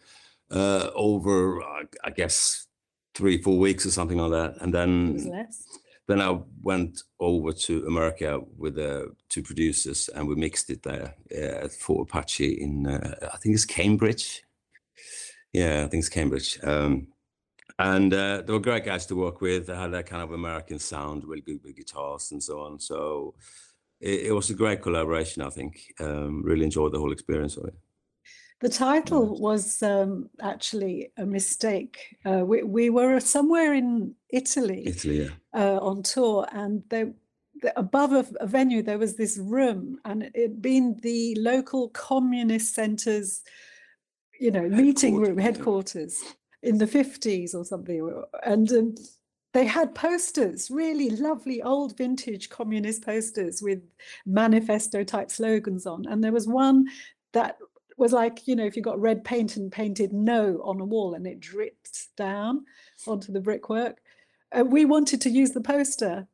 uh, 0.50 0.90
over, 0.94 1.62
I 1.62 2.10
guess, 2.14 2.66
three, 3.14 3.40
four 3.42 3.58
weeks 3.58 3.86
or 3.86 3.90
something 3.90 4.18
like 4.18 4.30
that. 4.30 4.62
And 4.62 4.72
then 4.72 5.46
then 6.06 6.20
I 6.20 6.40
went 6.62 7.02
over 7.20 7.52
to 7.52 7.86
America 7.86 8.40
with 8.58 8.74
the 8.74 9.02
uh, 9.02 9.06
two 9.28 9.42
producers 9.42 10.10
and 10.12 10.26
we 10.26 10.34
mixed 10.34 10.68
it 10.68 10.82
there 10.82 11.14
uh, 11.32 11.64
at 11.64 11.72
Fort 11.72 12.08
Apache 12.08 12.60
in 12.60 12.86
uh, 12.86 13.28
I 13.32 13.36
think 13.36 13.54
it's 13.54 13.64
Cambridge. 13.64 14.42
Yeah, 15.52 15.84
I 15.84 15.88
think 15.88 16.00
it's 16.00 16.08
Cambridge. 16.08 16.58
Um, 16.64 17.08
and 17.78 18.12
uh, 18.12 18.42
they 18.42 18.52
were 18.52 18.58
great 18.58 18.84
guys 18.84 19.06
to 19.06 19.14
work 19.14 19.40
with. 19.40 19.66
They 19.66 19.76
had 19.76 19.92
that 19.92 20.06
kind 20.06 20.22
of 20.22 20.32
American 20.32 20.78
sound, 20.78 21.24
really 21.24 21.42
good 21.42 21.60
with 21.64 21.76
guitars 21.76 22.32
and 22.32 22.42
so 22.42 22.60
on. 22.60 22.78
So 22.78 23.34
it, 24.00 24.26
it 24.26 24.32
was 24.32 24.50
a 24.50 24.54
great 24.54 24.82
collaboration. 24.82 25.42
I 25.42 25.50
think 25.50 25.80
um, 26.00 26.42
really 26.42 26.64
enjoyed 26.64 26.92
the 26.92 26.98
whole 26.98 27.12
experience 27.12 27.56
of 27.56 27.66
it. 27.66 27.74
The 28.60 28.68
title 28.68 29.40
was 29.40 29.82
um, 29.82 30.28
actually 30.42 31.12
a 31.16 31.24
mistake. 31.24 32.18
Uh, 32.26 32.44
we, 32.44 32.62
we 32.62 32.90
were 32.90 33.18
somewhere 33.18 33.72
in 33.72 34.14
Italy, 34.28 34.82
Italy, 34.86 35.22
yeah. 35.22 35.30
uh, 35.54 35.78
on 35.78 36.02
tour, 36.02 36.46
and 36.52 36.82
there, 36.90 37.12
the, 37.62 37.78
above 37.78 38.12
a, 38.12 38.26
a 38.38 38.46
venue 38.46 38.82
there 38.82 38.98
was 38.98 39.16
this 39.16 39.38
room, 39.38 39.98
and 40.04 40.30
it 40.34 40.60
being 40.60 40.98
the 41.02 41.34
local 41.40 41.88
communist 41.88 42.74
centre's, 42.74 43.42
you 44.38 44.50
know, 44.50 44.68
meeting 44.68 45.16
room 45.16 45.38
Headquarters, 45.38 46.20
yeah. 46.22 46.70
in 46.70 46.78
the 46.78 46.86
fifties 46.86 47.54
or 47.54 47.64
something, 47.64 48.22
and. 48.44 48.70
Um, 48.72 48.94
they 49.52 49.64
had 49.66 49.96
posters, 49.96 50.70
really 50.70 51.10
lovely 51.10 51.60
old 51.60 51.98
vintage 51.98 52.50
communist 52.50 53.04
posters 53.04 53.60
with 53.60 53.82
manifesto 54.24 55.02
type 55.02 55.28
slogans 55.28 55.86
on. 55.86 56.06
And 56.06 56.22
there 56.22 56.30
was 56.30 56.46
one 56.46 56.86
that 57.32 57.58
was 58.00 58.12
like, 58.12 58.48
you 58.48 58.56
know, 58.56 58.64
if 58.64 58.76
you 58.76 58.82
got 58.82 58.98
red 58.98 59.22
paint 59.24 59.56
and 59.56 59.70
painted 59.70 60.10
no 60.12 60.60
on 60.64 60.80
a 60.80 60.84
wall 60.84 61.12
and 61.14 61.26
it 61.26 61.38
drips 61.38 62.08
down 62.16 62.64
onto 63.06 63.30
the 63.30 63.40
brickwork. 63.40 63.98
Uh, 64.50 64.64
we 64.64 64.84
wanted 64.86 65.20
to 65.20 65.30
use 65.30 65.50
the 65.50 65.60
poster, 65.60 66.26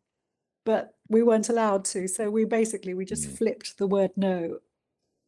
but 0.64 0.94
we 1.08 1.22
weren't 1.24 1.48
allowed 1.48 1.84
to. 1.86 2.06
So 2.06 2.30
we 2.30 2.44
basically 2.44 2.94
we 2.94 3.04
just 3.04 3.28
Mm. 3.28 3.36
flipped 3.38 3.78
the 3.78 3.86
word 3.88 4.12
no 4.16 4.60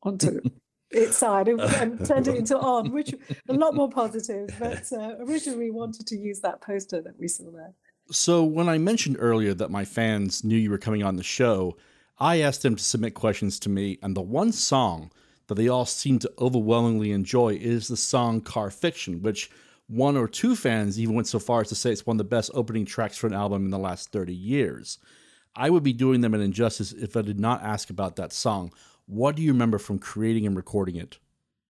onto 0.05 0.41
its 0.93 1.17
side 1.19 1.49
and, 1.49 1.61
and 1.61 2.07
turned 2.07 2.29
it 2.29 2.37
into 2.37 2.57
on, 2.57 2.93
which 2.97 3.13
a 3.49 3.53
lot 3.53 3.75
more 3.75 3.91
positive. 3.91 4.49
But 4.61 4.91
uh, 4.93 5.17
originally 5.19 5.59
we 5.65 5.71
wanted 5.73 6.07
to 6.07 6.17
use 6.17 6.41
that 6.41 6.61
poster 6.61 7.03
that 7.03 7.19
we 7.19 7.27
saw 7.29 7.51
there. 7.51 7.75
So, 8.11 8.43
when 8.43 8.71
I 8.71 8.79
mentioned 8.79 9.17
earlier 9.19 9.53
that 9.55 9.71
my 9.71 9.85
fans 9.85 10.43
knew 10.43 10.57
you 10.57 10.71
were 10.71 10.79
coming 10.79 11.03
on 11.03 11.17
the 11.17 11.23
show, 11.23 11.77
I 12.19 12.41
asked 12.41 12.63
them 12.63 12.77
to 12.77 12.83
submit 12.83 13.13
questions 13.13 13.59
to 13.61 13.69
me, 13.69 13.99
and 14.03 14.17
the 14.17 14.23
one 14.23 14.53
song 14.53 15.11
that 15.49 15.57
they 15.57 15.69
all 15.69 15.87
seem 15.87 16.19
to 16.21 16.33
overwhelmingly 16.39 17.11
enjoy 17.11 17.55
is 17.55 17.89
the 17.89 17.97
song 17.97 18.41
Car 18.41 18.71
Fiction, 18.71 19.23
which 19.23 19.51
one 19.89 20.17
or 20.17 20.29
two 20.29 20.55
fans 20.55 21.01
even 21.01 21.15
went 21.15 21.27
so 21.27 21.39
far 21.39 21.63
as 21.63 21.69
to 21.69 21.75
say 21.75 21.91
it's 21.91 22.07
one 22.07 22.15
of 22.15 22.19
the 22.19 22.25
best 22.25 22.51
opening 22.55 22.85
tracks 22.85 23.17
for 23.17 23.27
an 23.27 23.35
album 23.35 23.65
in 23.65 23.71
the 23.71 23.79
last 23.79 24.13
30 24.13 24.35
years. 24.35 24.99
I 25.57 25.71
would 25.71 25.83
be 25.83 25.95
doing 25.95 26.21
them 26.21 26.35
an 26.35 26.41
injustice 26.41 26.93
if 26.93 27.17
I 27.17 27.23
did 27.23 27.41
not 27.41 27.63
ask 27.63 27.91
about 27.91 28.17
that 28.17 28.33
song. 28.33 28.73
What 29.07 29.35
do 29.35 29.43
you 29.43 29.53
remember 29.53 29.79
from 29.79 29.99
creating 29.99 30.47
and 30.47 30.55
recording 30.55 30.97
it? 30.97 31.19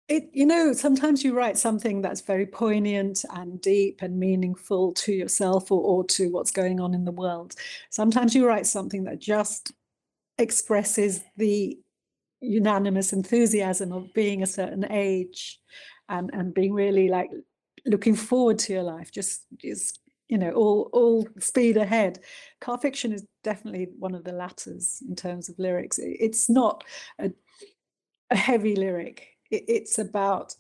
It, 0.08 0.30
you 0.34 0.46
know, 0.46 0.74
sometimes 0.74 1.24
you 1.24 1.34
write 1.34 1.58
something 1.58 2.01
that's 2.01 2.22
very 2.22 2.46
poignant 2.46 3.25
and 3.34 3.60
deep 3.60 4.01
and 4.01 4.20
meaningful 4.20 4.94
to 4.94 5.13
yourself 5.13 5.72
or, 5.72 5.82
or 5.82 6.03
to 6.08 6.30
what's 6.30 6.51
going 6.51 6.80
on 6.80 6.94
in 6.94 7.06
the 7.06 7.12
world. 7.12 7.56
Sometimes 7.89 8.36
you 8.36 8.46
write 8.46 8.68
something 8.68 9.06
that 9.06 9.20
just 9.20 9.72
expresses 10.38 11.24
the 11.38 11.80
unanimous 12.43 13.13
enthusiasm 13.13 13.91
of 13.91 14.13
being 14.13 14.43
a 14.43 14.47
certain 14.47 14.85
age 14.91 15.59
and, 16.09 16.29
and 16.33 16.53
being 16.53 16.73
really 16.73 17.07
like 17.07 17.29
looking 17.85 18.15
forward 18.15 18.59
to 18.59 18.73
your 18.73 18.83
life, 18.83 19.12
just 19.12 19.45
is, 19.62 20.00
you 20.29 20.38
know, 20.38 20.51
all 20.51 20.89
all 20.93 21.27
speed 21.39 21.77
ahead. 21.77 22.19
Car 22.62 22.77
fiction 22.77 23.12
is 23.12 23.25
definitely 23.43 23.89
one 23.97 24.15
of 24.15 24.23
the 24.23 24.31
latters 24.31 25.01
in 25.07 25.15
terms 25.15 25.50
of 25.50 25.59
lyrics. 25.59 26.00
It's 26.01 26.50
not 26.50 26.83
a, 27.19 27.31
a 28.29 28.35
heavy 28.35 28.75
lyric. 28.75 29.27
It, 29.50 29.63
it's 29.67 30.00
about 30.00 30.55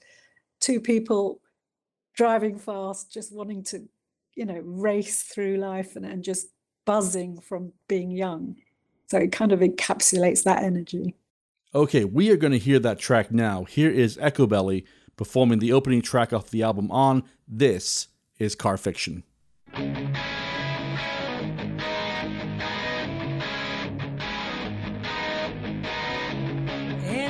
two 0.59 0.79
people 0.79 1.41
driving 2.15 2.57
fast, 2.57 3.11
just 3.11 3.33
wanting 3.33 3.63
to, 3.63 3.87
you 4.35 4.45
know, 4.45 4.61
race 4.63 5.23
through 5.23 5.57
life 5.57 5.95
and, 5.95 6.05
and 6.05 6.23
just 6.23 6.47
buzzing 6.85 7.39
from 7.39 7.73
being 7.87 8.11
young. 8.11 8.55
So 9.07 9.17
it 9.17 9.31
kind 9.31 9.51
of 9.51 9.59
encapsulates 9.59 10.43
that 10.43 10.63
energy. 10.63 11.15
Okay, 11.75 12.05
we 12.05 12.29
are 12.29 12.37
going 12.37 12.51
to 12.51 12.59
hear 12.59 12.77
that 12.77 12.99
track 12.99 13.31
now. 13.31 13.63
Here 13.63 13.89
is 13.89 14.17
Echobelly 14.17 14.83
performing 15.17 15.57
the 15.57 15.73
opening 15.73 16.03
track 16.03 16.31
off 16.31 16.51
the 16.51 16.61
album 16.61 16.91
On. 16.91 17.23
This 17.47 18.09
is 18.37 18.53
Car 18.53 18.77
Fiction. 18.77 19.23
in 19.75 20.03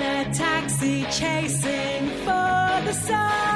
a 0.01 0.29
taxi 0.33 1.03
chasing 1.05 2.09
for 2.25 2.81
the 2.85 2.91
sun. 2.91 3.52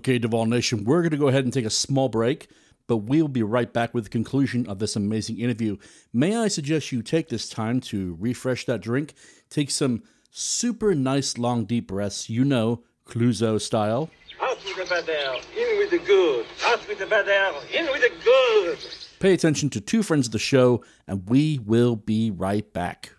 Okay, 0.00 0.18
Duval 0.18 0.46
Nation, 0.46 0.84
we're 0.84 1.02
going 1.02 1.10
to 1.10 1.18
go 1.18 1.28
ahead 1.28 1.44
and 1.44 1.52
take 1.52 1.66
a 1.66 1.70
small 1.70 2.08
break, 2.08 2.48
but 2.86 2.96
we'll 2.96 3.28
be 3.28 3.42
right 3.42 3.70
back 3.70 3.92
with 3.92 4.04
the 4.04 4.10
conclusion 4.10 4.66
of 4.66 4.78
this 4.78 4.96
amazing 4.96 5.38
interview. 5.38 5.76
May 6.10 6.38
I 6.38 6.48
suggest 6.48 6.90
you 6.90 7.02
take 7.02 7.28
this 7.28 7.50
time 7.50 7.82
to 7.82 8.16
refresh 8.18 8.64
that 8.64 8.80
drink, 8.80 9.12
take 9.50 9.70
some 9.70 10.02
super 10.30 10.94
nice 10.94 11.36
long 11.36 11.66
deep 11.66 11.88
breaths, 11.88 12.30
you 12.30 12.46
know, 12.46 12.82
Clouseau 13.06 13.60
style. 13.60 14.08
Out 14.40 14.56
with 14.64 14.74
the 14.74 14.86
bad 14.86 15.06
air, 15.06 15.34
in 15.54 15.76
with 15.76 15.90
the 15.90 15.98
good. 15.98 16.46
Out 16.64 16.88
with 16.88 16.98
the 16.98 17.04
bad 17.04 17.28
air, 17.28 17.52
in 17.70 17.84
with 17.92 18.00
the 18.00 18.12
good. 18.24 18.78
Pay 19.18 19.34
attention 19.34 19.68
to 19.68 19.82
two 19.82 20.02
friends 20.02 20.28
of 20.28 20.32
the 20.32 20.38
show, 20.38 20.82
and 21.06 21.28
we 21.28 21.58
will 21.58 21.94
be 21.94 22.30
right 22.30 22.72
back. 22.72 23.12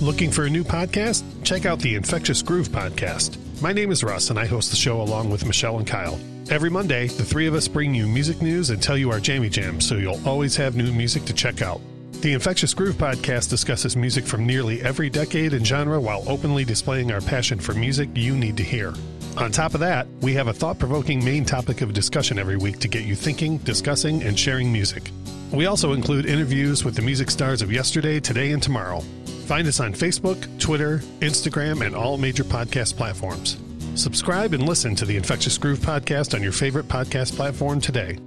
Looking 0.00 0.30
for 0.30 0.44
a 0.44 0.50
new 0.50 0.62
podcast? 0.62 1.24
Check 1.44 1.66
out 1.66 1.80
the 1.80 1.96
Infectious 1.96 2.42
Groove 2.42 2.68
podcast. 2.68 3.36
My 3.60 3.72
name 3.72 3.90
is 3.90 4.04
Russ, 4.04 4.30
and 4.30 4.38
I 4.38 4.46
host 4.46 4.70
the 4.70 4.76
show 4.76 5.00
along 5.00 5.30
with 5.30 5.44
Michelle 5.44 5.78
and 5.78 5.86
Kyle. 5.86 6.18
Every 6.50 6.70
Monday, 6.70 7.08
the 7.08 7.24
three 7.24 7.46
of 7.46 7.54
us 7.54 7.66
bring 7.66 7.94
you 7.94 8.06
music 8.06 8.40
news 8.40 8.70
and 8.70 8.80
tell 8.80 8.96
you 8.96 9.10
our 9.10 9.20
jammy 9.20 9.48
jams, 9.48 9.86
so 9.86 9.96
you'll 9.96 10.20
always 10.26 10.54
have 10.56 10.76
new 10.76 10.92
music 10.92 11.24
to 11.24 11.32
check 11.32 11.62
out. 11.62 11.80
The 12.20 12.32
Infectious 12.32 12.74
Groove 12.74 12.96
podcast 12.96 13.50
discusses 13.50 13.96
music 13.96 14.24
from 14.24 14.46
nearly 14.46 14.80
every 14.82 15.10
decade 15.10 15.52
and 15.52 15.66
genre 15.66 16.00
while 16.00 16.28
openly 16.28 16.64
displaying 16.64 17.12
our 17.12 17.20
passion 17.20 17.58
for 17.58 17.74
music 17.74 18.08
you 18.14 18.36
need 18.36 18.56
to 18.56 18.64
hear. 18.64 18.94
On 19.36 19.52
top 19.52 19.74
of 19.74 19.80
that, 19.80 20.06
we 20.20 20.34
have 20.34 20.48
a 20.48 20.52
thought 20.52 20.78
provoking 20.78 21.24
main 21.24 21.44
topic 21.44 21.80
of 21.80 21.92
discussion 21.92 22.38
every 22.38 22.56
week 22.56 22.78
to 22.80 22.88
get 22.88 23.04
you 23.04 23.14
thinking, 23.14 23.58
discussing, 23.58 24.22
and 24.22 24.38
sharing 24.38 24.72
music. 24.72 25.10
We 25.52 25.66
also 25.66 25.92
include 25.92 26.26
interviews 26.26 26.84
with 26.84 26.94
the 26.94 27.02
music 27.02 27.30
stars 27.30 27.62
of 27.62 27.72
yesterday, 27.72 28.20
today, 28.20 28.52
and 28.52 28.62
tomorrow. 28.62 29.02
Find 29.48 29.66
us 29.66 29.80
on 29.80 29.94
Facebook, 29.94 30.46
Twitter, 30.60 30.98
Instagram, 31.20 31.86
and 31.86 31.96
all 31.96 32.18
major 32.18 32.44
podcast 32.44 32.98
platforms. 32.98 33.56
Subscribe 33.94 34.52
and 34.52 34.68
listen 34.68 34.94
to 34.96 35.06
the 35.06 35.16
Infectious 35.16 35.56
Groove 35.56 35.78
podcast 35.78 36.34
on 36.34 36.42
your 36.42 36.52
favorite 36.52 36.86
podcast 36.86 37.34
platform 37.34 37.80
today. 37.80 38.18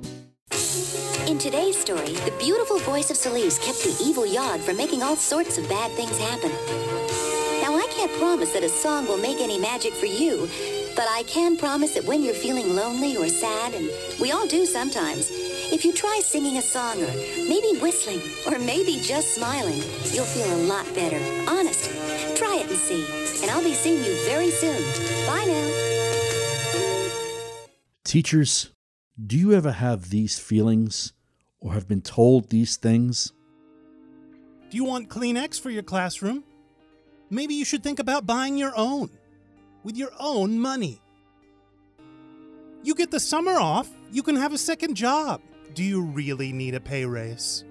In 1.27 1.37
today's 1.37 1.79
story, 1.79 2.13
the 2.25 2.33
beautiful 2.39 2.79
voice 2.79 3.11
of 3.11 3.17
Solis 3.17 3.63
kept 3.63 3.83
the 3.83 4.03
evil 4.03 4.25
Yod 4.25 4.61
from 4.61 4.77
making 4.77 5.03
all 5.03 5.15
sorts 5.15 5.59
of 5.59 5.69
bad 5.69 5.91
things 5.91 6.17
happen. 6.17 6.49
Now, 7.61 7.75
I 7.75 7.87
can't 7.91 8.11
promise 8.13 8.53
that 8.53 8.63
a 8.63 8.69
song 8.69 9.07
will 9.07 9.19
make 9.19 9.41
any 9.41 9.59
magic 9.59 9.93
for 9.93 10.07
you, 10.07 10.49
but 10.95 11.05
I 11.07 11.21
can 11.27 11.55
promise 11.55 11.93
that 11.93 12.05
when 12.05 12.23
you're 12.23 12.33
feeling 12.33 12.75
lonely 12.75 13.15
or 13.15 13.29
sad, 13.29 13.75
and 13.75 13.87
we 14.19 14.31
all 14.31 14.47
do 14.47 14.65
sometimes, 14.65 15.29
if 15.71 15.85
you 15.85 15.93
try 15.93 16.19
singing 16.23 16.57
a 16.57 16.61
song 16.61 17.01
or 17.01 17.13
maybe 17.47 17.79
whistling 17.79 18.21
or 18.45 18.59
maybe 18.59 18.99
just 19.01 19.35
smiling, 19.35 19.81
you'll 20.11 20.25
feel 20.25 20.53
a 20.53 20.61
lot 20.67 20.85
better. 20.93 21.19
Honest. 21.49 21.89
Try 22.37 22.57
it 22.57 22.67
and 22.69 22.77
see. 22.77 23.05
And 23.41 23.49
I'll 23.51 23.63
be 23.63 23.73
seeing 23.73 24.03
you 24.03 24.13
very 24.25 24.49
soon. 24.49 24.81
Bye 25.25 25.45
now. 25.47 25.91
Teachers, 28.03 28.71
do 29.25 29.37
you 29.37 29.53
ever 29.53 29.71
have 29.71 30.09
these 30.09 30.37
feelings 30.37 31.13
or 31.59 31.73
have 31.73 31.87
been 31.87 32.01
told 32.01 32.49
these 32.49 32.75
things? 32.75 33.31
Do 34.69 34.77
you 34.77 34.83
want 34.83 35.09
Kleenex 35.09 35.59
for 35.59 35.69
your 35.69 35.83
classroom? 35.83 36.43
Maybe 37.29 37.53
you 37.53 37.63
should 37.63 37.83
think 37.83 37.99
about 37.99 38.25
buying 38.25 38.57
your 38.57 38.73
own 38.75 39.09
with 39.83 39.95
your 39.95 40.11
own 40.19 40.59
money. 40.59 41.01
You 42.83 42.95
get 42.95 43.11
the 43.11 43.19
summer 43.19 43.53
off, 43.53 43.89
you 44.11 44.23
can 44.23 44.35
have 44.35 44.51
a 44.51 44.57
second 44.57 44.95
job. 44.95 45.41
Do 45.73 45.83
you 45.83 46.01
really 46.01 46.51
need 46.51 46.75
a 46.75 46.81
pay 46.81 47.05
raise? 47.05 47.63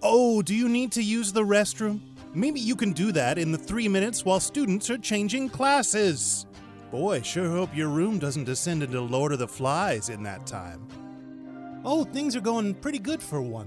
Oh, 0.00 0.42
do 0.42 0.54
you 0.54 0.68
need 0.68 0.92
to 0.92 1.02
use 1.02 1.32
the 1.32 1.42
restroom? 1.42 2.00
Maybe 2.34 2.60
you 2.60 2.76
can 2.76 2.92
do 2.92 3.10
that 3.12 3.36
in 3.36 3.50
the 3.50 3.58
three 3.58 3.88
minutes 3.88 4.24
while 4.24 4.40
students 4.40 4.88
are 4.88 4.98
changing 4.98 5.48
classes. 5.48 6.46
Boy, 6.90 7.22
sure 7.22 7.48
hope 7.48 7.74
your 7.74 7.88
room 7.88 8.18
doesn't 8.18 8.44
descend 8.44 8.82
into 8.82 9.00
Lord 9.00 9.32
of 9.32 9.38
the 9.38 9.48
Flies 9.48 10.08
in 10.08 10.22
that 10.22 10.46
time. 10.46 10.86
Oh, 11.84 12.04
things 12.04 12.36
are 12.36 12.40
going 12.40 12.74
pretty 12.74 12.98
good 13.00 13.22
for 13.22 13.42
one. 13.42 13.66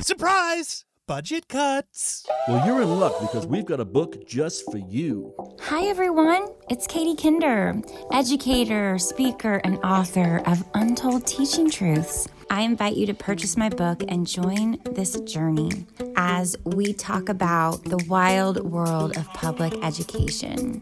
Surprise! 0.00 0.84
Budget 1.10 1.48
cuts. 1.48 2.24
Well, 2.46 2.64
you're 2.64 2.82
in 2.82 3.00
luck 3.00 3.20
because 3.20 3.44
we've 3.44 3.64
got 3.64 3.80
a 3.80 3.84
book 3.84 4.28
just 4.28 4.70
for 4.70 4.78
you. 4.78 5.34
Hi, 5.58 5.88
everyone. 5.88 6.46
It's 6.68 6.86
Katie 6.86 7.16
Kinder, 7.20 7.74
educator, 8.12 8.96
speaker, 8.96 9.60
and 9.64 9.78
author 9.78 10.40
of 10.46 10.62
Untold 10.74 11.26
Teaching 11.26 11.68
Truths. 11.68 12.28
I 12.50 12.62
invite 12.62 12.96
you 12.96 13.06
to 13.06 13.14
purchase 13.14 13.56
my 13.56 13.68
book 13.68 14.02
and 14.08 14.26
join 14.26 14.78
this 14.90 15.20
journey 15.20 15.86
as 16.16 16.56
we 16.64 16.92
talk 16.92 17.28
about 17.28 17.84
the 17.84 18.04
wild 18.08 18.68
world 18.68 19.16
of 19.16 19.32
public 19.34 19.72
education. 19.84 20.80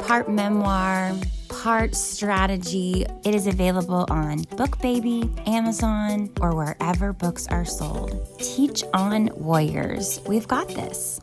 Part 0.00 0.28
memoir, 0.28 1.16
part 1.48 1.94
strategy. 1.94 3.06
It 3.24 3.34
is 3.34 3.46
available 3.46 4.04
on 4.10 4.40
BookBaby, 4.44 5.48
Amazon, 5.48 6.30
or 6.42 6.54
wherever 6.54 7.14
books 7.14 7.48
are 7.48 7.64
sold. 7.64 8.28
Teach 8.38 8.84
on 8.92 9.30
Warriors. 9.36 10.20
We've 10.28 10.46
got 10.46 10.68
this. 10.68 11.18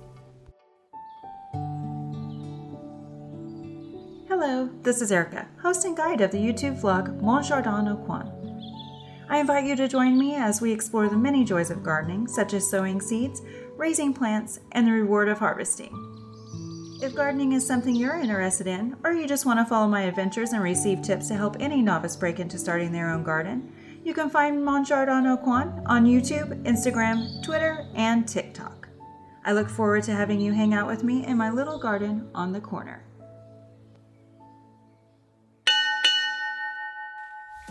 Hello, 4.27 4.71
this 4.82 5.03
is 5.03 5.12
Erica, 5.12 5.47
host 5.62 5.86
and 5.86 5.95
guide 5.95 6.21
of 6.21 6.32
the 6.32 6.39
YouTube 6.39 6.82
vlog 6.82 7.21
Mon 7.21 7.43
Jardin 7.43 7.88
au 7.88 7.97
Coin. 8.08 8.42
I 9.33 9.39
invite 9.39 9.65
you 9.65 9.75
to 9.77 9.87
join 9.87 10.15
me 10.15 10.35
as 10.35 10.61
we 10.61 10.71
explore 10.71 11.09
the 11.09 11.17
many 11.17 11.43
joys 11.43 11.71
of 11.71 11.81
gardening, 11.81 12.27
such 12.27 12.53
as 12.53 12.69
sowing 12.69 13.01
seeds, 13.01 13.41
raising 13.75 14.13
plants, 14.13 14.59
and 14.73 14.85
the 14.85 14.91
reward 14.91 15.27
of 15.27 15.39
harvesting. 15.39 15.91
If 17.01 17.15
gardening 17.15 17.53
is 17.53 17.65
something 17.65 17.95
you're 17.95 18.15
interested 18.15 18.67
in, 18.67 18.95
or 19.03 19.11
you 19.11 19.27
just 19.27 19.47
want 19.47 19.57
to 19.57 19.65
follow 19.65 19.87
my 19.87 20.03
adventures 20.03 20.53
and 20.53 20.61
receive 20.61 21.01
tips 21.01 21.29
to 21.29 21.33
help 21.33 21.57
any 21.59 21.81
novice 21.81 22.15
break 22.15 22.39
into 22.39 22.59
starting 22.59 22.91
their 22.91 23.09
own 23.09 23.23
garden, 23.23 23.73
you 24.03 24.13
can 24.13 24.29
find 24.29 24.63
Mon 24.63 24.85
Jardin 24.85 25.25
au 25.25 25.37
Coin 25.37 25.81
on 25.87 26.05
YouTube, 26.05 26.61
Instagram, 26.65 27.43
Twitter, 27.43 27.87
and 27.95 28.27
TikTok. 28.27 28.87
I 29.45 29.53
look 29.53 29.67
forward 29.67 30.03
to 30.03 30.11
having 30.11 30.39
you 30.39 30.53
hang 30.53 30.75
out 30.75 30.85
with 30.85 31.03
me 31.03 31.25
in 31.25 31.37
my 31.37 31.49
little 31.49 31.79
garden 31.79 32.29
on 32.35 32.53
the 32.53 32.61
corner. 32.61 33.03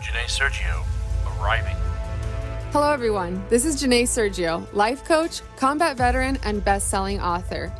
Janae 0.01 0.27
Sergio, 0.27 0.83
arriving. 1.43 1.75
Hello, 2.71 2.91
everyone. 2.91 3.43
This 3.49 3.65
is 3.65 3.81
Janae 3.81 4.03
Sergio, 4.03 4.65
life 4.73 5.03
coach, 5.03 5.41
combat 5.57 5.97
veteran, 5.97 6.39
and 6.43 6.63
best 6.63 6.89
selling 6.89 7.19
author. 7.19 7.71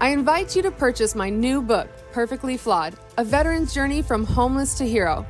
I 0.00 0.08
invite 0.08 0.54
you 0.56 0.62
to 0.62 0.70
purchase 0.70 1.14
my 1.14 1.30
new 1.30 1.62
book, 1.62 1.88
Perfectly 2.12 2.56
Flawed 2.56 2.96
A 3.16 3.24
Veteran's 3.24 3.72
Journey 3.72 4.02
from 4.02 4.26
Homeless 4.26 4.76
to 4.78 4.86
Hero. 4.86 5.24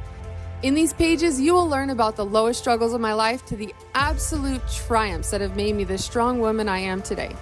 In 0.62 0.74
these 0.74 0.94
pages, 0.94 1.40
you 1.40 1.52
will 1.52 1.68
learn 1.68 1.90
about 1.90 2.16
the 2.16 2.24
lowest 2.24 2.58
struggles 2.58 2.94
of 2.94 3.00
my 3.00 3.12
life 3.12 3.44
to 3.46 3.56
the 3.56 3.72
absolute 3.94 4.62
triumphs 4.68 5.30
that 5.30 5.42
have 5.42 5.56
made 5.56 5.76
me 5.76 5.84
the 5.84 5.98
strong 5.98 6.40
woman 6.40 6.68
I 6.68 6.78
am 6.78 7.02
today. 7.02 7.36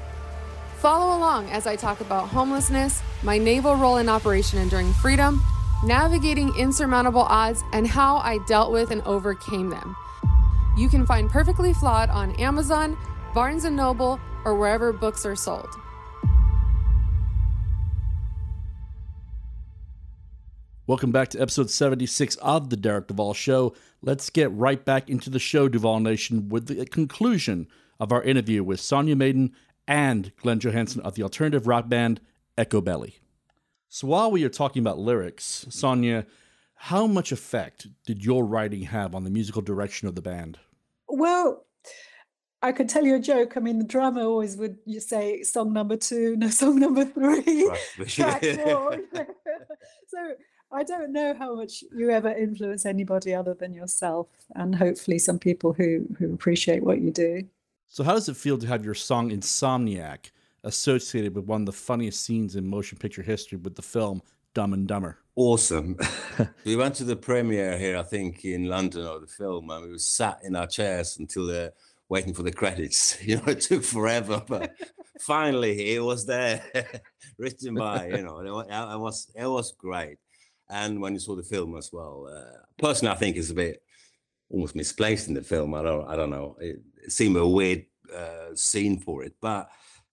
Follow 0.79 1.17
along 1.17 1.49
as 1.51 1.67
I 1.69 1.77
talk 1.77 2.01
about 2.01 2.29
homelessness, 2.29 3.01
my 3.23 3.39
naval 3.39 3.77
role 3.77 3.99
in 3.99 4.09
Operation 4.09 4.59
Enduring 4.59 4.93
Freedom, 4.95 5.41
navigating 5.83 6.55
insurmountable 6.57 7.23
odds, 7.23 7.63
and 7.73 7.87
how 7.87 8.17
I 8.19 8.39
dealt 8.47 8.73
with 8.73 8.91
and 8.91 9.03
overcame 9.03 9.71
them. 9.71 9.97
You 10.77 10.89
can 10.89 11.05
find 11.05 11.29
Perfectly 11.29 11.75
Flawed 11.75 12.09
on 12.11 12.35
Amazon, 12.37 12.97
Barnes 13.35 13.65
& 13.65 13.71
Noble, 13.71 14.21
or 14.45 14.55
wherever 14.55 14.93
books 14.93 15.27
are 15.27 15.37
sold. 15.37 15.69
Welcome 20.87 21.13
back 21.13 21.29
to 21.31 21.41
episode 21.41 21.71
76 21.71 22.37
of 22.37 22.69
the 22.69 22.77
Derek 22.77 23.07
Duval 23.07 23.35
Show. 23.35 23.75
Let's 24.03 24.31
get 24.31 24.53
right 24.53 24.85
back 24.85 25.09
into 25.09 25.31
the 25.31 25.39
show, 25.39 25.69
Duval 25.69 26.01
Nation, 26.01 26.49
with 26.49 26.67
the 26.67 26.85
conclusion 26.87 27.69
of 28.01 28.13
our 28.13 28.23
interview 28.23 28.65
with 28.65 28.81
Sonya 28.81 29.15
Madan 29.15 29.53
and 29.87 30.33
Glenn 30.43 30.59
Johansson 30.59 31.01
of 31.03 31.15
the 31.15 31.23
alternative 31.23 31.67
rock 31.67 31.89
band 31.89 32.21
Echobelly. 32.59 33.22
So 33.95 34.07
while 34.07 34.31
we 34.31 34.43
are 34.43 34.49
talking 34.49 34.81
about 34.81 34.99
lyrics, 34.99 35.67
Sonya, 35.69 36.25
how 36.77 37.07
much 37.07 37.31
effect 37.31 37.89
did 38.07 38.25
your 38.25 38.43
writing 38.47 38.85
have 38.85 39.15
on 39.15 39.25
the 39.25 39.29
musical 39.29 39.61
direction 39.61 40.09
of 40.09 40.15
the 40.15 40.23
band? 40.23 40.59
Well, 41.09 41.67
I 42.63 42.73
could 42.73 42.89
tell 42.89 43.05
you 43.05 43.17
a 43.17 43.21
joke. 43.21 43.55
I 43.55 43.61
mean, 43.61 43.77
the 43.77 43.85
drummer 43.85 44.23
always 44.23 44.57
would 44.57 44.79
you 44.87 44.99
say 44.99 45.43
song 45.43 45.75
number 45.75 45.99
two, 45.99 46.37
no 46.37 46.49
song 46.63 46.79
number 46.79 47.05
three, 47.05 47.71
track 48.07 48.43
four. 48.65 48.99
so 50.09 50.37
I 50.73 50.85
don't 50.85 51.13
know 51.13 51.35
how 51.35 51.55
much 51.55 51.85
you 51.95 52.09
ever 52.09 52.33
influence 52.33 52.87
anybody 52.87 53.35
other 53.35 53.53
than 53.53 53.75
yourself, 53.75 54.29
and 54.55 54.75
hopefully 54.75 55.19
some 55.19 55.39
people 55.39 55.75
who 55.75 56.07
who 56.19 56.33
appreciate 56.33 56.83
what 56.83 57.03
you 57.03 57.11
do. 57.11 57.43
So 57.89 58.05
how 58.05 58.15
does 58.15 58.31
it 58.31 58.39
feel 58.39 58.57
to 58.57 58.67
have 58.67 58.87
your 58.87 58.95
song 58.95 59.31
Insomniac 59.31 60.31
associated 60.65 61.35
with 61.35 61.47
one 61.47 61.63
of 61.63 61.67
the 61.67 61.73
funniest 61.73 62.25
scenes 62.25 62.57
in 62.57 62.67
motion 62.67 62.99
picture 62.99 63.23
history 63.23 63.59
with 63.59 63.75
the 63.75 63.83
film 63.83 64.23
Dumb 64.55 64.75
and 64.75 64.87
Dumber? 64.87 65.19
Awesome. 65.35 65.97
we 66.65 66.77
went 66.77 66.95
to 66.97 67.05
the 67.05 67.17
premiere 67.17 67.79
here, 67.79 67.97
I 67.97 68.03
think, 68.03 68.45
in 68.45 68.67
London 68.67 69.07
of 69.07 69.23
the 69.23 69.27
film, 69.27 69.71
and 69.71 69.85
we 69.85 69.91
were 69.93 69.99
sat 69.99 70.41
in 70.45 70.55
our 70.57 70.67
chairs 70.67 71.17
until 71.19 71.47
the 71.47 71.73
waiting 72.09 72.35
for 72.35 72.43
the 72.43 72.53
credits. 72.53 73.17
You 73.23 73.37
know, 73.37 73.45
it 73.47 73.63
took 73.63 73.83
forever, 73.83 74.43
but 74.47 74.75
finally 75.21 75.95
it 75.95 76.03
was 76.03 76.27
there, 76.27 76.63
written 77.39 77.75
by. 77.75 78.09
You 78.09 78.23
know, 78.23 78.41
it 78.41 79.01
was 79.01 79.31
it 79.35 79.47
was 79.47 79.73
great. 79.73 80.19
And 80.69 81.01
when 81.01 81.15
you 81.15 81.21
saw 81.21 81.35
the 81.37 81.43
film 81.43 81.77
as 81.77 81.91
well, 81.93 82.29
uh, 82.31 82.59
personally, 82.79 83.15
I 83.15 83.19
think 83.19 83.37
it's 83.37 83.51
a 83.51 83.55
bit 83.55 83.83
almost 84.51 84.75
misplaced 84.75 85.29
in 85.29 85.35
the 85.35 85.43
film. 85.43 85.75
I 85.75 85.83
don't 85.83 86.07
I 86.09 86.17
don't 86.17 86.31
know. 86.31 86.57
It, 86.61 86.81
it 87.05 87.13
seemed 87.13 87.37
a 87.37 87.47
weird 87.47 87.87
uh, 88.15 88.55
scene 88.55 88.99
for 88.99 89.25
it, 89.25 89.35
but 89.41 89.71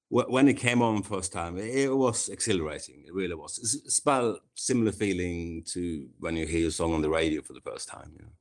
when 0.10 0.48
it 0.48 0.56
came 0.56 0.82
on 0.82 1.04
first 1.04 1.32
time, 1.32 1.58
it, 1.58 1.96
was 1.96 2.30
exhilarating. 2.30 3.04
It 3.06 3.14
really 3.14 3.36
was. 3.36 3.60
It's, 3.60 3.76
it's 3.76 4.00
about 4.00 4.40
similar 4.56 4.92
feeling 4.92 5.64
to 5.68 6.08
when 6.20 6.36
you 6.36 6.48
hear 6.48 6.68
a 6.68 6.72
song 6.72 6.94
on 6.94 7.02
the 7.02 7.10
radio 7.10 7.42
for 7.42 7.54
the 7.54 7.62
first 7.62 7.88
time. 7.88 8.12
You 8.16 8.24
know? 8.24 8.32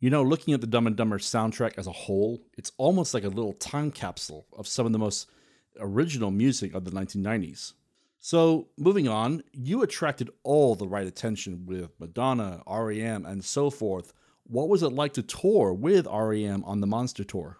You 0.00 0.10
know, 0.10 0.22
looking 0.22 0.54
at 0.54 0.60
the 0.60 0.66
Dumb 0.66 0.88
and 0.88 0.96
Dumber 0.96 1.18
soundtrack 1.18 1.78
as 1.78 1.86
a 1.86 1.92
whole, 1.92 2.42
it's 2.58 2.72
almost 2.78 3.14
like 3.14 3.24
a 3.24 3.28
little 3.28 3.52
time 3.54 3.90
capsule 3.90 4.46
of 4.52 4.66
some 4.66 4.86
of 4.86 4.92
the 4.92 4.98
most 4.98 5.30
original 5.78 6.30
music 6.30 6.74
of 6.74 6.84
the 6.84 6.90
1990s. 6.90 7.74
So, 8.18 8.68
moving 8.76 9.06
on, 9.06 9.42
you 9.52 9.82
attracted 9.82 10.30
all 10.42 10.74
the 10.74 10.88
right 10.88 11.06
attention 11.06 11.64
with 11.66 11.90
Madonna, 12.00 12.62
REM, 12.66 13.24
and 13.26 13.44
so 13.44 13.70
forth. 13.70 14.12
What 14.44 14.68
was 14.68 14.82
it 14.82 14.88
like 14.88 15.12
to 15.14 15.22
tour 15.22 15.72
with 15.72 16.06
REM 16.06 16.64
on 16.64 16.80
the 16.80 16.86
Monster 16.86 17.22
Tour? 17.22 17.58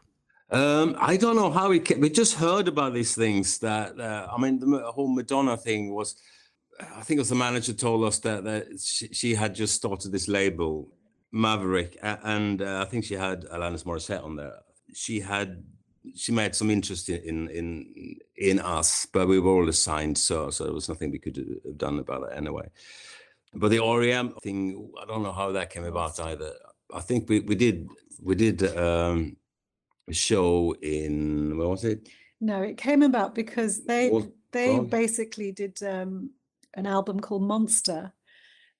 Um, 0.50 0.96
I 1.00 1.16
don't 1.16 1.36
know 1.36 1.50
how 1.50 1.76
ca- 1.78 1.96
we 1.96 2.10
just 2.10 2.34
heard 2.34 2.68
about 2.68 2.94
these 2.94 3.14
things 3.14 3.58
that 3.58 3.98
uh, 3.98 4.28
I 4.30 4.40
mean 4.40 4.58
the 4.58 4.92
whole 4.92 5.08
Madonna 5.08 5.56
thing 5.56 5.94
was 5.94 6.16
I 6.80 7.02
think 7.02 7.18
it 7.18 7.20
was 7.22 7.28
the 7.30 7.34
manager 7.34 7.72
told 7.72 8.04
us 8.04 8.18
that, 8.20 8.44
that 8.44 8.80
she, 8.80 9.08
she 9.08 9.34
had 9.34 9.54
just 9.54 9.74
started 9.74 10.12
this 10.12 10.28
label 10.28 10.88
Maverick 11.32 11.98
and 12.02 12.62
uh, 12.62 12.84
I 12.86 12.90
think 12.90 13.04
she 13.04 13.14
had 13.14 13.44
Alanis 13.46 13.84
Morissette 13.84 14.22
on 14.22 14.36
there. 14.36 14.60
She 14.92 15.20
had 15.20 15.64
she 16.14 16.32
made 16.32 16.54
some 16.54 16.70
interest 16.70 17.08
in 17.08 17.48
in 17.48 18.16
in, 18.36 18.58
us, 18.60 19.06
but 19.06 19.26
we 19.26 19.40
were 19.40 19.50
all 19.50 19.68
assigned, 19.68 20.18
so 20.18 20.50
so 20.50 20.64
there 20.64 20.72
was 20.72 20.88
nothing 20.88 21.10
we 21.10 21.18
could 21.18 21.36
have 21.36 21.78
done 21.78 21.98
about 21.98 22.30
it 22.30 22.36
anyway. 22.36 22.68
But 23.54 23.70
the 23.70 23.80
REM 23.80 24.34
thing, 24.42 24.90
I 25.00 25.06
don't 25.06 25.22
know 25.22 25.32
how 25.32 25.52
that 25.52 25.70
came 25.70 25.84
about 25.84 26.20
either. 26.20 26.52
I 26.92 27.00
think 27.00 27.28
we, 27.28 27.40
we 27.40 27.54
did 27.54 27.88
we 28.20 28.34
did 28.34 28.62
um, 28.76 29.36
show 30.10 30.74
in 30.82 31.56
what 31.56 31.70
was 31.70 31.84
it? 31.84 32.08
No, 32.40 32.62
it 32.62 32.76
came 32.76 33.02
about 33.02 33.34
because 33.34 33.84
they 33.84 34.10
they 34.52 34.70
well- 34.70 34.82
basically 34.82 35.52
did 35.52 35.82
um, 35.82 36.30
an 36.74 36.86
album 36.86 37.20
called 37.20 37.42
Monster, 37.42 38.12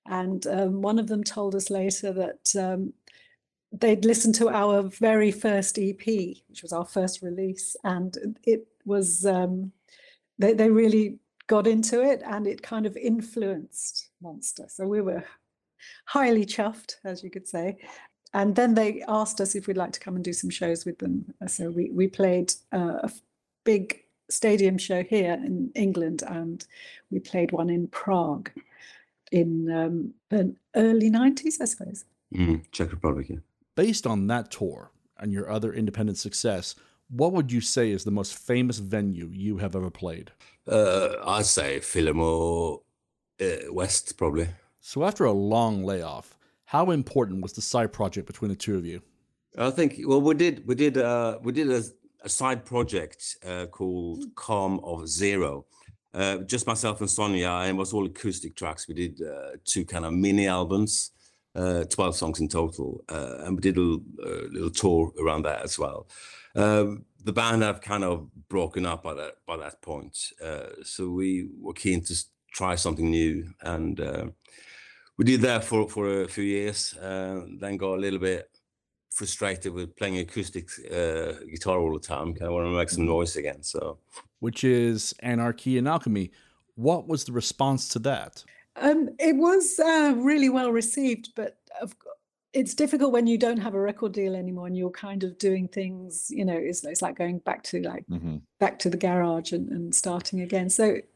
and 0.07 0.47
um, 0.47 0.83
one 0.83 0.99
of 0.99 1.07
them 1.07 1.25
told 1.25 1.55
us 1.55 1.71
later 1.71 2.13
that 2.13 2.57
um, 2.57 2.93
they'd 3.73 4.05
listened 4.05 4.35
to 4.37 4.49
our 4.51 4.83
very 4.83 5.31
first 5.31 5.79
EP, 5.79 6.07
which 6.07 6.63
was 6.63 6.73
our 6.73 6.85
first 6.85 7.23
release, 7.23 7.77
and 7.85 8.39
it 8.45 8.67
was 8.85 9.25
um, 9.25 9.73
they 10.39 10.53
they 10.53 10.71
really 10.71 11.19
got 11.47 11.67
into 11.67 12.03
it, 12.03 12.23
and 12.25 12.47
it 12.47 12.63
kind 12.63 12.87
of 12.87 12.97
influenced 12.97 14.11
Monster. 14.21 14.67
So 14.69 14.87
we 14.87 15.01
were 15.01 15.25
highly 16.07 16.47
chuffed, 16.47 16.97
as 17.05 17.23
you 17.23 17.31
could 17.31 17.49
say. 17.49 17.79
And 18.35 18.57
then 18.57 18.75
they 18.75 19.03
asked 19.07 19.41
us 19.41 19.55
if 19.55 19.67
we'd 19.69 19.77
like 19.77 19.93
to 19.93 20.01
come 20.01 20.17
and 20.17 20.25
do 20.25 20.33
some 20.33 20.51
shows 20.51 20.85
with 20.85 20.99
them. 20.99 21.33
So 21.47 21.71
we, 21.71 21.91
we 21.91 22.09
played 22.09 22.53
uh, 22.73 22.99
a 23.03 23.05
f- 23.05 23.23
big 23.63 24.03
stadium 24.29 24.77
show 24.77 25.05
here 25.05 25.35
in 25.35 25.71
England 25.77 26.25
and 26.27 26.67
we 27.11 27.21
played 27.21 27.53
one 27.53 27.71
in 27.71 27.87
Prague 27.87 28.51
in 29.31 29.71
um, 29.71 30.15
the 30.31 30.55
early 30.75 31.11
90s, 31.11 31.61
I 31.61 31.65
suppose. 31.67 32.05
Mm, 32.35 32.63
Czech 32.73 32.91
Republic. 32.91 33.29
Yeah. 33.31 33.37
Based 33.77 34.07
on 34.07 34.27
that 34.27 34.51
tour 34.51 34.91
and 35.19 35.33
your 35.33 35.49
other 35.49 35.73
independent 35.73 36.19
success, 36.19 36.75
what 37.11 37.33
would 37.33 37.53
you 37.53 37.61
say 37.61 37.91
is 37.91 38.03
the 38.03 38.11
most 38.11 38.35
famous 38.35 38.79
venue 38.79 39.29
you 39.33 39.59
have 39.59 39.77
ever 39.77 39.91
played? 39.91 40.33
Uh, 40.67 41.15
I'd 41.25 41.47
say 41.47 41.79
Fillmore 41.79 42.81
uh, 43.41 43.73
West 43.73 44.17
probably. 44.17 44.49
So, 44.81 45.05
after 45.05 45.25
a 45.25 45.33
long 45.33 45.85
layoff, 45.85 46.34
how 46.75 46.91
important 46.91 47.41
was 47.41 47.53
the 47.53 47.63
side 47.63 47.93
project 47.93 48.27
between 48.27 48.51
the 48.51 48.57
two 48.57 48.77
of 48.77 48.85
you? 48.85 49.01
I 49.57 49.71
think 49.71 49.91
well 50.05 50.21
we 50.21 50.35
did 50.35 50.67
we 50.67 50.75
did 50.75 50.99
uh, 50.99 51.39
we 51.47 51.53
did 51.53 51.71
a, 51.71 51.83
a 52.23 52.29
side 52.29 52.65
project 52.65 53.37
uh, 53.47 53.67
called 53.67 54.25
Calm 54.35 54.81
of 54.83 55.09
Zero. 55.09 55.67
Uh, 56.13 56.39
just 56.53 56.67
myself 56.67 57.01
and 57.01 57.11
Sonya, 57.11 57.51
and 57.63 57.71
it 57.71 57.77
was 57.77 57.93
all 57.93 58.07
acoustic 58.07 58.55
tracks. 58.55 58.87
We 58.89 58.95
did 58.95 59.15
uh, 59.23 59.51
two 59.65 59.85
kind 59.85 60.05
of 60.05 60.13
mini 60.13 60.47
albums, 60.47 61.11
uh, 61.55 61.85
twelve 61.97 62.15
songs 62.17 62.41
in 62.41 62.49
total, 62.49 63.05
uh, 63.09 63.45
and 63.45 63.57
we 63.57 63.61
did 63.61 63.77
a 63.77 63.81
little, 63.81 64.05
uh, 64.25 64.47
little 64.57 64.71
tour 64.71 65.13
around 65.21 65.43
that 65.45 65.63
as 65.63 65.79
well. 65.79 66.07
Um, 66.55 67.05
the 67.25 67.33
band 67.33 67.63
have 67.63 67.81
kind 67.81 68.05
of 68.05 68.29
broken 68.49 68.87
up 68.87 69.03
by 69.03 69.15
that 69.15 69.35
by 69.47 69.57
that 69.57 69.81
point, 69.81 70.17
uh, 70.49 70.71
so 70.85 71.09
we 71.09 71.49
were 71.61 71.73
keen 71.73 72.01
to 72.05 72.15
try 72.53 72.77
something 72.77 73.11
new, 73.11 73.35
and 73.63 74.01
we 75.19 75.25
did 75.25 75.41
that 75.43 75.65
for 75.65 75.89
for 75.89 76.23
a 76.23 76.29
few 76.29 76.45
years. 76.45 76.95
Then 77.01 77.77
got 77.77 77.95
a 77.95 78.01
little 78.01 78.21
bit 78.21 78.49
frustrated 79.11 79.73
with 79.73 79.95
playing 79.97 80.19
acoustic 80.19 80.69
uh, 80.91 81.35
guitar 81.49 81.79
all 81.79 81.93
the 81.93 82.01
time. 82.01 82.35
Kind 82.35 82.49
of 82.49 82.53
want 82.53 82.67
to 82.67 82.77
make 82.77 82.91
some 82.91 83.07
noise 83.07 83.37
again. 83.37 83.63
So 83.63 83.99
Which 84.41 84.65
is 84.65 85.15
Anarchy 85.21 85.79
and 85.79 85.89
Alchemy. 85.89 86.33
What 86.75 87.07
was 87.07 87.25
the 87.25 87.33
response 87.33 87.89
to 87.91 88.01
that? 88.01 88.45
Um, 88.77 89.11
it 89.21 89.37
was 89.37 89.79
uh, 89.79 90.15
really 90.17 90.49
well 90.49 90.73
received, 90.73 91.31
but 91.37 91.59
of, 91.81 91.97
co- 92.01 92.11
it's 92.53 92.75
difficult 92.75 93.13
when 93.13 93.29
you 93.29 93.39
don't 93.39 93.59
have 93.59 93.75
a 93.75 93.81
record 93.81 94.13
deal 94.13 94.35
anymore 94.35 94.67
and 94.67 94.77
you're 94.77 94.91
kind 94.91 95.23
of 95.23 95.39
doing 95.39 95.69
things, 95.69 96.29
you 96.31 96.45
know, 96.45 96.57
it's, 96.57 96.85
it's 96.85 97.01
like 97.01 97.17
going 97.17 97.39
back 97.39 97.63
to 97.65 97.81
like 97.83 98.05
back 98.59 98.81
to 98.81 98.91
the 98.91 98.97
garage 98.97 99.53
and, 99.53 99.69
and 99.69 99.95
starting 99.95 100.41
again. 100.41 100.69
So 100.69 100.85
it 100.87 101.09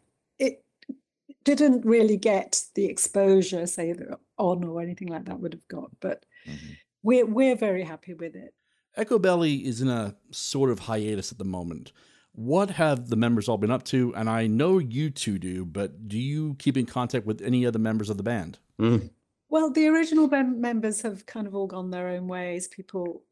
didn't 1.54 1.84
really 1.84 2.16
get 2.16 2.62
the 2.74 2.87
exposure, 2.87 3.66
say, 3.66 3.92
that 3.92 4.18
on 4.38 4.64
or 4.64 4.80
anything 4.80 5.08
like 5.08 5.24
that 5.26 5.40
would 5.40 5.52
have 5.52 5.68
got. 5.68 5.90
But 6.00 6.24
mm-hmm. 6.46 6.72
we're 7.02 7.26
we're 7.26 7.56
very 7.56 7.84
happy 7.84 8.14
with 8.14 8.34
it. 8.34 8.54
Echobelly 8.96 9.62
is 9.64 9.80
in 9.80 9.88
a 9.88 10.16
sort 10.30 10.70
of 10.70 10.80
hiatus 10.80 11.30
at 11.30 11.38
the 11.38 11.44
moment. 11.44 11.92
What 12.32 12.70
have 12.70 13.08
the 13.08 13.16
members 13.16 13.48
all 13.48 13.58
been 13.58 13.70
up 13.70 13.84
to? 13.84 14.14
And 14.14 14.28
I 14.28 14.46
know 14.46 14.78
you 14.78 15.11
two 15.11 15.38
do, 15.38 15.64
but 15.64 16.08
do 16.08 16.18
you 16.18 16.54
keep 16.58 16.76
in 16.76 16.87
contact 16.87 17.26
with 17.26 17.42
any 17.42 17.66
other 17.66 17.78
members 17.78 18.11
of 18.11 18.16
the 18.16 18.22
band? 18.22 18.58
Mm. 18.80 19.11
Well, 19.48 19.70
the 19.70 19.88
original 19.88 20.28
band 20.28 20.61
members 20.61 21.02
have 21.02 21.26
kind 21.26 21.46
of 21.46 21.54
all 21.54 21.66
gone 21.66 21.90
their 21.90 22.08
own 22.08 22.28
ways. 22.28 22.68
People 22.68 23.22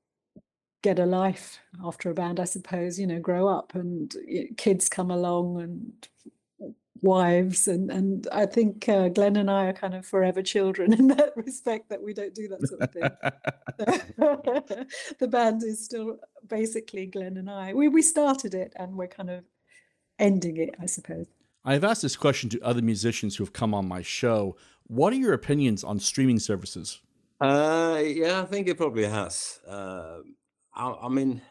get 0.82 0.98
a 0.98 1.06
life 1.06 1.58
after 1.84 2.10
a 2.10 2.14
band, 2.14 2.40
I 2.40 2.44
suppose, 2.44 2.98
you 2.98 3.06
know, 3.06 3.20
grow 3.20 3.48
up 3.48 3.74
and 3.74 4.14
y- 4.26 4.48
kids 4.56 4.88
come 4.88 5.10
along 5.10 5.60
and 5.60 6.08
wives. 7.02 7.68
And, 7.68 7.90
and 7.90 8.26
I 8.32 8.46
think 8.46 8.88
uh, 8.88 9.08
Glenn 9.08 9.36
and 9.36 9.50
I 9.50 9.66
are 9.66 9.72
kind 9.72 9.94
of 9.94 10.06
forever 10.06 10.42
children 10.42 10.92
in 10.98 11.08
that 11.08 11.32
respect 11.36 11.88
that 11.90 12.02
we 12.02 12.14
don't 12.14 12.34
do 12.34 12.48
that 12.48 12.66
sort 12.66 12.82
of 12.82 12.92
thing. 12.92 14.86
the 15.18 15.28
band 15.28 15.62
is 15.62 15.84
still 15.84 16.18
basically 16.46 17.06
Glenn 17.06 17.36
and 17.36 17.50
I. 17.50 17.74
We, 17.74 17.88
we 17.88 18.02
started 18.02 18.54
it 18.54 18.72
and 18.76 18.96
we're 18.96 19.08
kind 19.08 19.30
of 19.30 19.44
ending 20.18 20.56
it, 20.56 20.74
I 20.80 20.86
suppose. 20.86 21.26
I've 21.64 21.84
asked 21.84 22.02
this 22.02 22.16
question 22.16 22.48
to 22.50 22.60
other 22.60 22.82
musicians 22.82 23.36
who 23.36 23.44
have 23.44 23.52
come 23.52 23.74
on 23.74 23.88
my 23.88 24.02
show. 24.02 24.56
What 24.84 25.12
are 25.12 25.16
your 25.16 25.32
opinions 25.32 25.82
on 25.82 25.98
streaming 25.98 26.38
services? 26.38 27.00
uh, 27.40 28.02
yeah, 28.04 28.40
I 28.40 28.44
think 28.46 28.68
it 28.68 28.76
probably 28.76 29.04
has. 29.04 29.60
Uh, 29.66 30.18
I, 30.74 30.94
I 31.02 31.08
mean, 31.08 31.42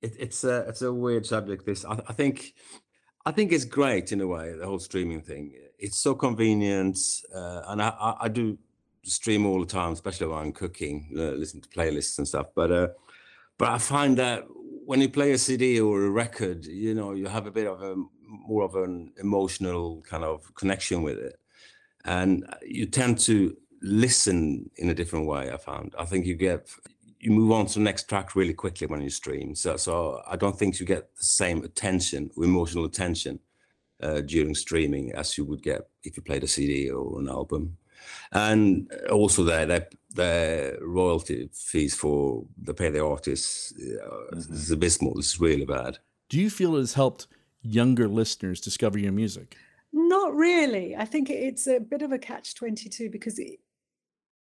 it, 0.00 0.16
it's 0.18 0.44
a 0.44 0.60
it's 0.68 0.82
a 0.82 0.92
weird 0.92 1.26
subject. 1.26 1.66
This 1.66 1.84
I, 1.84 2.00
I 2.08 2.12
think 2.12 2.54
I 3.28 3.30
think 3.30 3.52
it's 3.52 3.66
great 3.66 4.10
in 4.10 4.22
a 4.22 4.26
way. 4.26 4.54
The 4.54 4.64
whole 4.64 4.78
streaming 4.78 5.20
thing. 5.20 5.52
It's 5.78 5.98
so 5.98 6.14
convenient, 6.14 6.98
uh, 7.34 7.60
and 7.66 7.82
I, 7.82 7.88
I, 7.88 8.14
I 8.22 8.28
do 8.28 8.56
stream 9.02 9.44
all 9.44 9.60
the 9.60 9.66
time, 9.66 9.92
especially 9.92 10.28
when 10.28 10.38
I'm 10.38 10.52
cooking, 10.52 11.10
uh, 11.14 11.32
listen 11.42 11.60
to 11.60 11.68
playlists 11.68 12.16
and 12.16 12.26
stuff. 12.26 12.46
But 12.54 12.72
uh, 12.72 12.88
but 13.58 13.68
I 13.68 13.76
find 13.76 14.16
that 14.16 14.44
when 14.86 15.02
you 15.02 15.10
play 15.10 15.32
a 15.32 15.38
CD 15.38 15.78
or 15.78 16.04
a 16.04 16.10
record, 16.10 16.64
you 16.64 16.94
know, 16.94 17.12
you 17.12 17.26
have 17.26 17.46
a 17.46 17.50
bit 17.50 17.66
of 17.66 17.82
a 17.82 17.96
more 18.26 18.64
of 18.64 18.76
an 18.76 19.12
emotional 19.18 20.00
kind 20.08 20.24
of 20.24 20.54
connection 20.54 21.02
with 21.02 21.18
it, 21.18 21.38
and 22.06 22.46
you 22.62 22.86
tend 22.86 23.18
to 23.26 23.54
listen 23.82 24.70
in 24.76 24.88
a 24.88 24.94
different 24.94 25.26
way. 25.26 25.52
I 25.52 25.58
found. 25.58 25.94
I 25.98 26.06
think 26.06 26.24
you 26.24 26.34
get 26.34 26.66
you 27.20 27.30
move 27.30 27.50
on 27.52 27.66
to 27.66 27.74
the 27.74 27.84
next 27.84 28.08
track 28.08 28.36
really 28.36 28.54
quickly 28.54 28.86
when 28.86 29.00
you 29.02 29.10
stream. 29.10 29.54
So 29.54 29.76
so 29.76 30.22
I 30.26 30.36
don't 30.36 30.58
think 30.58 30.78
you 30.80 30.86
get 30.86 31.14
the 31.16 31.24
same 31.24 31.62
attention, 31.64 32.30
emotional 32.36 32.84
attention, 32.84 33.40
uh, 34.02 34.20
during 34.20 34.54
streaming 34.54 35.12
as 35.12 35.36
you 35.36 35.44
would 35.44 35.62
get 35.62 35.88
if 36.04 36.16
you 36.16 36.22
played 36.22 36.44
a 36.44 36.48
CD 36.48 36.90
or 36.90 37.20
an 37.20 37.28
album. 37.28 37.76
And 38.32 38.90
also 39.10 39.42
their 39.44 39.66
their, 39.66 39.88
their 40.14 40.78
royalty 40.80 41.48
fees 41.52 41.94
for 41.94 42.44
they 42.62 42.72
pay 42.72 42.90
the 42.90 43.04
artists 43.04 43.72
uh, 43.76 44.36
is 44.36 44.70
abysmal. 44.70 45.18
It's 45.18 45.40
really 45.40 45.64
bad. 45.66 45.98
Do 46.28 46.38
you 46.38 46.50
feel 46.50 46.76
it 46.76 46.80
has 46.80 46.94
helped 46.94 47.26
younger 47.62 48.06
listeners 48.08 48.60
discover 48.60 48.98
your 48.98 49.12
music? 49.12 49.56
Not 49.92 50.34
really. 50.34 50.94
I 50.94 51.06
think 51.06 51.30
it's 51.30 51.66
a 51.66 51.80
bit 51.80 52.02
of 52.02 52.12
a 52.12 52.18
catch 52.18 52.54
22 52.54 53.10
because 53.10 53.40
i- 53.40 53.56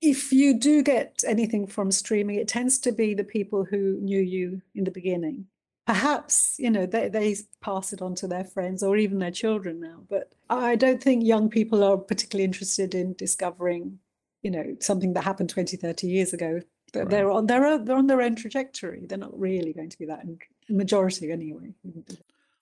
if 0.05 0.33
you 0.33 0.59
do 0.59 0.83
get 0.83 1.25
anything 1.27 1.67
from 1.67 1.91
streaming, 1.91 2.37
it 2.37 2.49
tends 2.49 2.79
to 2.81 2.93
be 2.93 3.15
the 3.15 3.25
people 3.25 3.65
who 3.65 3.99
knew 4.01 4.21
you 4.21 4.61
in 4.75 4.85
the 4.85 4.91
beginning. 4.91 5.47
Perhaps, 5.87 6.57
you 6.59 6.71
know, 6.71 6.87
they, 6.87 7.09
they 7.09 7.37
pass 7.61 7.93
it 7.93 8.03
on 8.03 8.15
to 8.17 8.27
their 8.27 8.45
friends 8.45 8.83
or 8.83 8.97
even 8.97 9.19
their 9.19 9.31
children 9.31 9.81
now. 9.81 10.03
But 10.09 10.33
I 10.51 10.77
don't 10.77 11.03
think 11.03 11.25
young 11.25 11.49
people 11.49 11.83
are 11.83 11.97
particularly 11.97 12.45
interested 12.45 12.95
in 12.95 13.15
discovering, 13.15 13.99
you 14.43 14.51
know, 14.51 14.77
something 14.81 15.15
that 15.15 15.25
happened 15.25 15.51
20, 15.51 15.77
30 15.77 16.07
years 16.07 16.33
ago. 16.33 16.61
They're, 16.93 17.05
they're 17.07 17.31
on 17.31 17.47
their 17.47 17.67
own, 17.67 17.85
they're 17.85 17.97
on 17.97 18.07
their 18.07 18.23
own 18.23 18.37
trajectory. 18.37 19.05
They're 19.07 19.19
not 19.19 19.39
really 19.39 19.73
going 19.73 19.91
to 19.91 19.99
be 19.99 20.07
that 20.07 20.25
in 20.25 20.39
majority 20.69 21.31
anyway. 21.31 21.75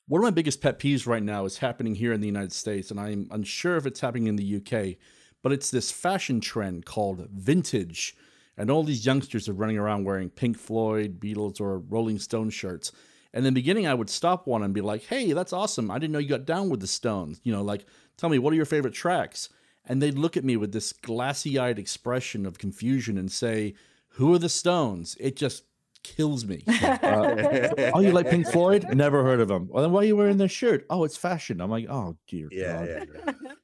One 0.08 0.20
of 0.20 0.24
my 0.24 0.30
biggest 0.30 0.60
pet 0.60 0.78
peeves 0.78 1.06
right 1.06 1.22
now 1.22 1.44
is 1.44 1.58
happening 1.58 1.94
here 1.94 2.12
in 2.12 2.20
the 2.20 2.26
United 2.26 2.52
States, 2.52 2.90
and 2.90 2.98
I'm 2.98 3.28
unsure 3.30 3.76
if 3.76 3.86
it's 3.86 4.00
happening 4.00 4.26
in 4.26 4.36
the 4.36 4.56
UK, 4.56 4.96
but 5.42 5.52
it's 5.52 5.70
this 5.70 5.90
fashion 5.90 6.40
trend 6.40 6.86
called 6.86 7.28
vintage, 7.30 8.16
and 8.56 8.70
all 8.70 8.84
these 8.84 9.04
youngsters 9.06 9.48
are 9.48 9.54
running 9.54 9.78
around 9.78 10.04
wearing 10.04 10.30
Pink 10.30 10.58
Floyd, 10.58 11.18
Beatles, 11.20 11.60
or 11.60 11.78
Rolling 11.78 12.18
Stone 12.18 12.50
shirts. 12.50 12.92
And 13.34 13.46
in 13.46 13.54
the 13.54 13.60
beginning, 13.60 13.86
I 13.86 13.94
would 13.94 14.10
stop 14.10 14.46
one 14.46 14.62
and 14.62 14.74
be 14.74 14.82
like, 14.82 15.04
"Hey, 15.04 15.32
that's 15.32 15.52
awesome! 15.52 15.90
I 15.90 15.98
didn't 15.98 16.12
know 16.12 16.18
you 16.18 16.28
got 16.28 16.44
down 16.44 16.68
with 16.68 16.80
the 16.80 16.86
Stones." 16.86 17.40
You 17.42 17.52
know, 17.52 17.62
like, 17.62 17.86
tell 18.16 18.28
me 18.28 18.38
what 18.38 18.52
are 18.52 18.56
your 18.56 18.64
favorite 18.66 18.94
tracks? 18.94 19.48
And 19.84 20.00
they'd 20.00 20.18
look 20.18 20.36
at 20.36 20.44
me 20.44 20.56
with 20.56 20.72
this 20.72 20.92
glassy-eyed 20.92 21.78
expression 21.78 22.46
of 22.46 22.58
confusion 22.58 23.18
and 23.18 23.32
say, 23.32 23.74
"Who 24.10 24.32
are 24.34 24.38
the 24.38 24.48
Stones?" 24.48 25.16
It 25.18 25.34
just 25.36 25.64
kills 26.02 26.44
me. 26.46 26.62
Uh, 26.66 26.98
oh, 27.94 28.00
you 28.00 28.12
like 28.12 28.28
Pink 28.30 28.46
Floyd? 28.48 28.84
Never 28.94 29.22
heard 29.22 29.40
of 29.40 29.48
them. 29.48 29.68
Well, 29.70 29.82
then 29.82 29.92
why 29.92 30.00
are 30.02 30.04
you 30.04 30.16
wearing 30.16 30.36
this 30.36 30.52
shirt? 30.52 30.86
Oh, 30.90 31.04
it's 31.04 31.16
fashion. 31.16 31.60
I'm 31.60 31.70
like, 31.70 31.86
oh 31.88 32.16
dear 32.28 32.48
Yeah, 32.50 32.86
God. 32.86 33.08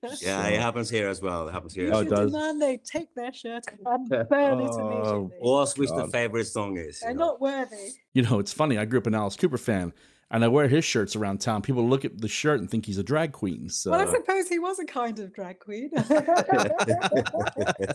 yeah. 0.03 0.09
Yeah, 0.21 0.47
it 0.49 0.61
happens 0.61 0.89
here 0.91 1.09
as 1.09 1.21
well. 1.21 1.49
It 1.49 1.53
happens 1.53 1.75
here. 1.75 1.91
Oh, 1.93 2.01
as 2.01 2.07
it 2.07 2.11
does. 2.11 2.33
demand 2.33 2.63
they 2.63 2.77
take 2.79 3.15
their 3.15 3.33
shirt 3.33 3.65
and 3.85 4.09
burn 4.09 4.61
it 4.61 4.71
Oh, 4.73 5.27
immediately. 5.31 5.61
Ask 5.61 5.77
which 5.79 5.91
the 5.91 6.09
favorite 6.09 6.47
song 6.47 6.77
is. 6.79 7.01
They're 7.01 7.13
know. 7.15 7.27
not 7.27 7.41
worthy. 7.41 7.91
You 8.15 8.23
know, 8.23 8.39
it's 8.39 8.53
funny. 8.53 8.79
I 8.79 8.85
grew 8.85 9.01
up 9.01 9.07
an 9.07 9.15
Alice 9.15 9.37
Cooper 9.37 9.59
fan, 9.59 9.93
and 10.31 10.45
I 10.45 10.49
wear 10.49 10.69
his 10.69 10.85
shirts 10.85 11.17
around 11.17 11.41
town. 11.41 11.63
People 11.63 11.89
look 11.89 12.05
at 12.05 12.21
the 12.21 12.29
shirt 12.29 12.61
and 12.61 12.71
think 12.71 12.85
he's 12.85 12.99
a 12.99 13.03
drag 13.03 13.33
queen. 13.33 13.71
So 13.71 13.93
Well, 13.93 14.07
I 14.07 14.13
suppose 14.13 14.49
he 14.49 14.59
was 14.59 14.79
a 14.79 14.85
kind 14.85 15.19
of 15.19 15.33
drag 15.33 15.59
queen. 15.59 15.91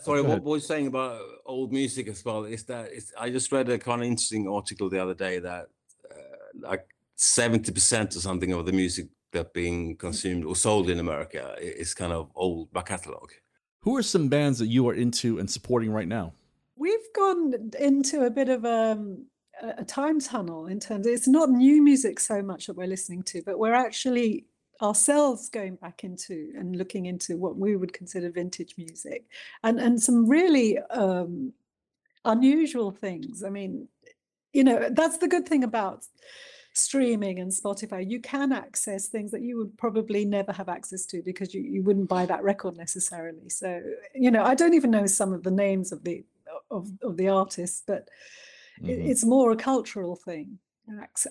Sorry, 0.02 0.22
what, 0.22 0.42
what 0.42 0.44
was 0.44 0.66
saying 0.66 0.88
about 0.88 1.22
old 1.46 1.72
music 1.72 2.08
as 2.08 2.26
well 2.26 2.46
is 2.46 2.64
that 2.66 2.90
it's, 2.92 3.14
I 3.20 3.30
just 3.30 3.52
read 3.52 3.70
a 3.70 3.78
kind 3.78 4.02
of 4.02 4.08
interesting 4.08 4.48
article 4.48 4.90
the 4.90 5.02
other 5.02 5.14
day 5.14 5.38
that 5.40 5.68
uh, 6.10 6.16
like 6.60 6.88
70% 7.18 8.16
or 8.16 8.20
something 8.20 8.52
of 8.52 8.66
the 8.66 8.72
music 8.72 9.10
that 9.32 9.54
being 9.54 9.96
consumed 9.98 10.44
or 10.46 10.56
sold 10.56 10.90
in 10.90 11.00
America 11.00 11.56
is 11.60 11.94
kind 11.94 12.14
of 12.14 12.32
old 12.36 12.74
back 12.74 12.88
catalog. 12.88 13.32
who 13.82 13.96
are 13.96 14.04
some 14.04 14.28
bands 14.30 14.60
that 14.60 14.68
you 14.68 14.88
are 14.90 14.94
into 14.94 15.38
and 15.40 15.50
supporting 15.50 15.92
right 15.92 16.08
now? 16.08 16.34
We've 16.76 17.14
gone 17.16 17.72
into 17.80 18.24
a 18.26 18.32
bit 18.32 18.50
of 18.50 18.66
um, 18.66 19.28
a, 19.62 19.84
time 19.86 20.20
tunnel 20.20 20.68
in 20.68 20.80
terms. 20.80 21.08
It's 21.08 21.28
not 21.28 21.50
new 21.50 21.82
music 21.82 22.20
so 22.20 22.42
much 22.42 22.68
that 22.68 22.78
we're 22.78 22.88
listening 22.88 23.24
to, 23.24 23.42
but 23.46 23.60
we're 23.60 23.74
actually 23.74 24.46
ourselves 24.82 25.50
going 25.50 25.76
back 25.76 26.04
into 26.04 26.52
and 26.58 26.76
looking 26.76 27.06
into 27.06 27.38
what 27.38 27.58
we 27.58 27.76
would 27.76 27.94
consider 27.94 28.30
vintage 28.30 28.76
music, 28.78 29.26
and 29.64 29.80
and 29.80 30.02
some 30.02 30.28
really 30.28 30.78
um, 30.90 31.54
unusual 32.26 32.92
things. 32.92 33.44
I 33.44 33.50
mean, 33.50 33.88
you 34.52 34.64
know, 34.64 34.90
that's 34.92 35.18
the 35.18 35.28
good 35.28 35.48
thing 35.48 35.64
about 35.64 36.06
streaming 36.74 37.40
and 37.40 37.52
Spotify. 37.52 38.10
You 38.10 38.20
can 38.20 38.52
access 38.52 39.08
things 39.08 39.32
that 39.32 39.42
you 39.42 39.58
would 39.58 39.78
probably 39.78 40.26
never 40.26 40.52
have 40.52 40.70
access 40.70 41.06
to 41.08 41.22
because 41.22 41.54
you, 41.54 41.62
you 41.62 41.84
wouldn't 41.84 42.10
buy 42.10 42.26
that 42.26 42.44
record 42.44 42.76
necessarily. 42.76 43.50
So, 43.50 43.82
you 44.16 44.32
know, 44.32 44.44
I 44.44 44.56
don't 44.56 44.74
even 44.74 44.90
know 44.90 45.06
some 45.06 45.34
of 45.34 45.44
the 45.44 45.52
names 45.52 45.92
of 45.92 46.04
the 46.04 46.24
of, 46.72 46.90
of 47.02 47.18
the 47.18 47.30
artists, 47.30 47.84
but 47.86 48.10
it, 48.82 49.00
Mhm. 49.00 49.10
it's 49.10 49.24
more 49.26 49.52
a 49.52 49.56
cultural 49.56 50.16
thing. 50.16 50.60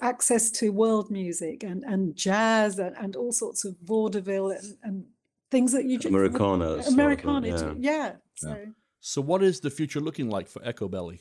Access 0.00 0.50
to 0.52 0.70
world 0.72 1.10
music 1.10 1.62
and, 1.62 1.84
and 1.84 2.16
jazz 2.16 2.78
and, 2.78 2.96
and 2.96 3.16
all 3.16 3.32
sorts 3.32 3.64
of 3.64 3.76
vaudeville 3.84 4.50
and, 4.50 4.78
and 4.82 5.04
things 5.50 5.72
that 5.72 5.84
you 5.84 5.98
just 5.98 6.08
Americana 6.14 6.66
sort 6.76 6.86
of, 6.86 6.92
Americana, 6.94 7.46
yeah. 7.48 7.56
too, 7.56 7.76
yeah. 7.78 8.12
So 8.36 8.56
So, 9.00 9.20
what 9.20 9.42
is 9.42 9.60
the 9.60 9.70
future 9.70 10.00
looking 10.00 10.30
like 10.30 10.48
for 10.48 10.60
Echobelly? 10.60 11.20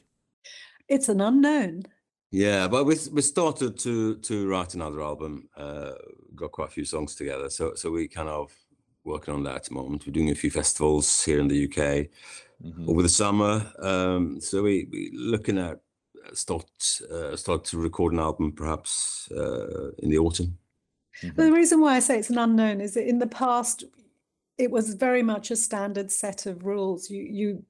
it's 0.88 1.10
an 1.10 1.22
unknown. 1.22 1.84
Yeah, 2.32 2.68
but 2.70 2.86
we 2.86 2.96
we 3.12 3.22
started 3.22 3.78
to 3.80 4.16
to 4.18 4.48
write 4.48 4.74
another 4.76 5.02
album. 5.02 5.50
Uh, 5.58 5.92
got 6.36 6.52
quite 6.54 6.70
a 6.70 6.72
few 6.72 6.86
songs 6.86 7.16
together, 7.16 7.50
so 7.50 7.74
so 7.76 7.92
we 7.92 8.08
kind 8.08 8.30
of 8.30 8.54
working 9.04 9.34
on 9.34 9.44
that 9.44 9.56
at 9.56 9.64
the 9.66 9.74
moment. 9.74 10.06
We're 10.08 10.14
doing 10.14 10.30
a 10.32 10.36
few 10.36 10.52
festivals 10.52 11.26
here 11.26 11.40
in 11.40 11.48
the 11.50 11.66
UK 11.68 12.08
over 12.88 13.02
the 13.02 13.10
summer. 13.10 13.54
Um, 13.80 14.40
so 14.40 14.64
we 14.64 14.88
we 14.92 15.12
looking 15.14 15.58
at 15.58 15.82
start 16.34 16.66
uh, 17.12 17.36
start 17.36 17.66
to 17.66 17.78
record 17.78 18.14
an 18.14 18.20
album 18.20 18.52
perhaps 18.52 19.30
uh, 19.32 19.92
in 20.00 20.10
the 20.10 20.18
autumn. 20.18 20.58
But 21.22 21.44
the 21.44 21.52
reason 21.52 21.82
why 21.82 21.96
I 21.96 22.00
say 22.00 22.18
it's 22.18 22.30
an 22.30 22.38
unknown 22.38 22.82
is 22.82 22.94
that 22.94 23.08
in 23.08 23.20
the 23.20 23.28
past, 23.28 23.84
it 24.58 24.72
was 24.72 24.94
very 24.94 25.24
much 25.24 25.52
a 25.52 25.56
standard 25.56 26.12
set 26.12 26.46
of 26.46 26.66
rules. 26.66 27.10
You 27.10 27.24
you 27.24 27.66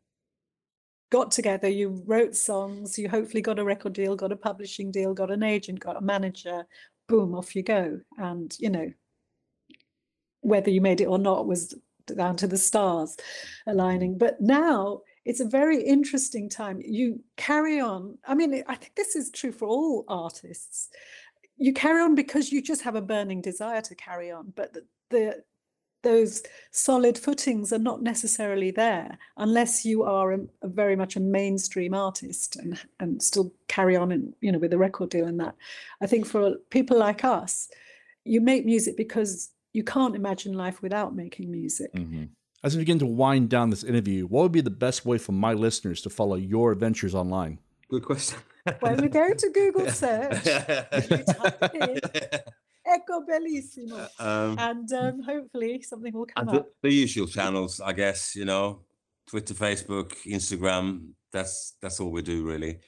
got 1.11 1.31
together, 1.31 1.67
you 1.67 2.01
wrote 2.05 2.35
songs, 2.35 2.97
you 2.97 3.09
hopefully 3.09 3.41
got 3.41 3.59
a 3.59 3.63
record 3.63 3.93
deal, 3.93 4.15
got 4.15 4.31
a 4.31 4.37
publishing 4.37 4.91
deal, 4.91 5.13
got 5.13 5.31
an 5.31 5.43
agent, 5.43 5.79
got 5.79 5.97
a 5.97 6.01
manager, 6.01 6.65
boom, 7.07 7.35
off 7.35 7.55
you 7.55 7.63
go. 7.63 7.99
And 8.17 8.55
you 8.59 8.69
know, 8.69 8.91
whether 10.41 10.69
you 10.69 10.81
made 10.81 11.01
it 11.01 11.07
or 11.07 11.19
not 11.19 11.47
was 11.47 11.75
down 12.15 12.35
to 12.37 12.47
the 12.47 12.57
stars 12.57 13.17
aligning. 13.67 14.17
But 14.17 14.41
now 14.41 15.01
it's 15.25 15.39
a 15.39 15.45
very 15.45 15.81
interesting 15.83 16.49
time. 16.49 16.81
You 16.83 17.21
carry 17.37 17.79
on. 17.79 18.17
I 18.25 18.33
mean, 18.33 18.63
I 18.67 18.75
think 18.75 18.95
this 18.95 19.15
is 19.15 19.29
true 19.29 19.51
for 19.51 19.67
all 19.67 20.03
artists 20.07 20.89
you 21.61 21.73
carry 21.73 22.01
on 22.01 22.15
because 22.15 22.51
you 22.51 22.59
just 22.59 22.81
have 22.81 22.95
a 22.95 23.01
burning 23.01 23.39
desire 23.39 23.81
to 23.81 23.95
carry 23.95 24.31
on 24.31 24.51
but 24.55 24.73
the, 24.73 24.83
the 25.11 25.43
those 26.03 26.41
solid 26.71 27.15
footings 27.15 27.71
are 27.71 27.77
not 27.77 28.01
necessarily 28.01 28.71
there 28.71 29.19
unless 29.37 29.85
you 29.85 30.01
are 30.01 30.31
a, 30.31 30.39
a 30.63 30.67
very 30.67 30.95
much 30.95 31.15
a 31.15 31.19
mainstream 31.19 31.93
artist 31.93 32.55
and 32.55 32.79
and 32.99 33.21
still 33.21 33.53
carry 33.67 33.95
on 33.95 34.11
and 34.11 34.33
you 34.41 34.51
know 34.51 34.57
with 34.57 34.73
a 34.73 34.77
record 34.77 35.11
deal 35.11 35.27
and 35.27 35.39
that 35.39 35.55
i 36.01 36.07
think 36.07 36.25
for 36.25 36.55
people 36.71 36.97
like 36.97 37.23
us 37.23 37.69
you 38.25 38.41
make 38.41 38.65
music 38.65 38.97
because 38.97 39.51
you 39.73 39.83
can't 39.83 40.15
imagine 40.15 40.53
life 40.53 40.81
without 40.81 41.15
making 41.15 41.51
music 41.51 41.93
mm-hmm. 41.93 42.23
As 42.63 42.75
we 42.75 42.81
begin 42.81 42.99
to 42.99 43.07
wind 43.07 43.49
down 43.49 43.71
this 43.71 43.83
interview, 43.83 44.27
what 44.27 44.43
would 44.43 44.51
be 44.51 44.61
the 44.61 44.69
best 44.69 45.03
way 45.03 45.17
for 45.17 45.31
my 45.31 45.53
listeners 45.53 45.99
to 46.01 46.11
follow 46.11 46.35
your 46.35 46.71
adventures 46.71 47.15
online? 47.15 47.57
Good 47.89 48.05
question. 48.05 48.37
when 48.79 49.01
we 49.01 49.07
go 49.07 49.33
to 49.33 49.49
google 49.49 49.89
search 49.89 50.45
you 50.45 51.17
type 51.23 51.73
in 51.73 51.99
eco 52.93 53.21
bellissimo 53.27 54.07
Um, 54.19 54.55
and 54.59 54.93
um, 54.93 55.23
hopefully 55.23 55.81
something 55.81 56.13
will 56.13 56.27
come 56.27 56.47
And 56.47 56.57
the, 56.57 56.59
up 56.59 56.67
the 56.83 56.93
usual 56.93 57.25
channels, 57.25 57.81
I 57.81 57.93
guess. 57.93 58.35
You 58.35 58.45
know, 58.45 58.81
Twitter, 59.25 59.55
Facebook, 59.55 60.13
Instagram. 60.27 61.09
That's 61.31 61.73
that's 61.81 61.99
all 61.99 62.11
we 62.11 62.21
do 62.21 62.45
really. 62.45 62.79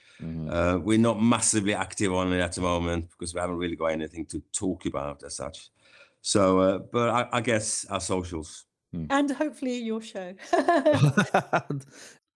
Uh, 0.49 0.77
we're 0.81 0.99
not 0.99 1.21
massively 1.21 1.73
active 1.73 2.13
on 2.13 2.31
it 2.31 2.39
at 2.39 2.53
the 2.53 2.61
moment 2.61 3.09
because 3.09 3.33
we 3.33 3.41
haven't 3.41 3.57
really 3.57 3.75
got 3.75 3.87
anything 3.87 4.25
to 4.27 4.41
talk 4.53 4.85
about 4.85 5.23
as 5.23 5.35
such. 5.35 5.69
So, 6.21 6.59
uh, 6.59 6.77
but 6.77 7.09
I, 7.09 7.27
I 7.33 7.41
guess 7.41 7.85
our 7.89 7.99
socials. 7.99 8.65
And 9.09 9.31
hopefully 9.31 9.77
your 9.77 10.01
show 10.01 10.33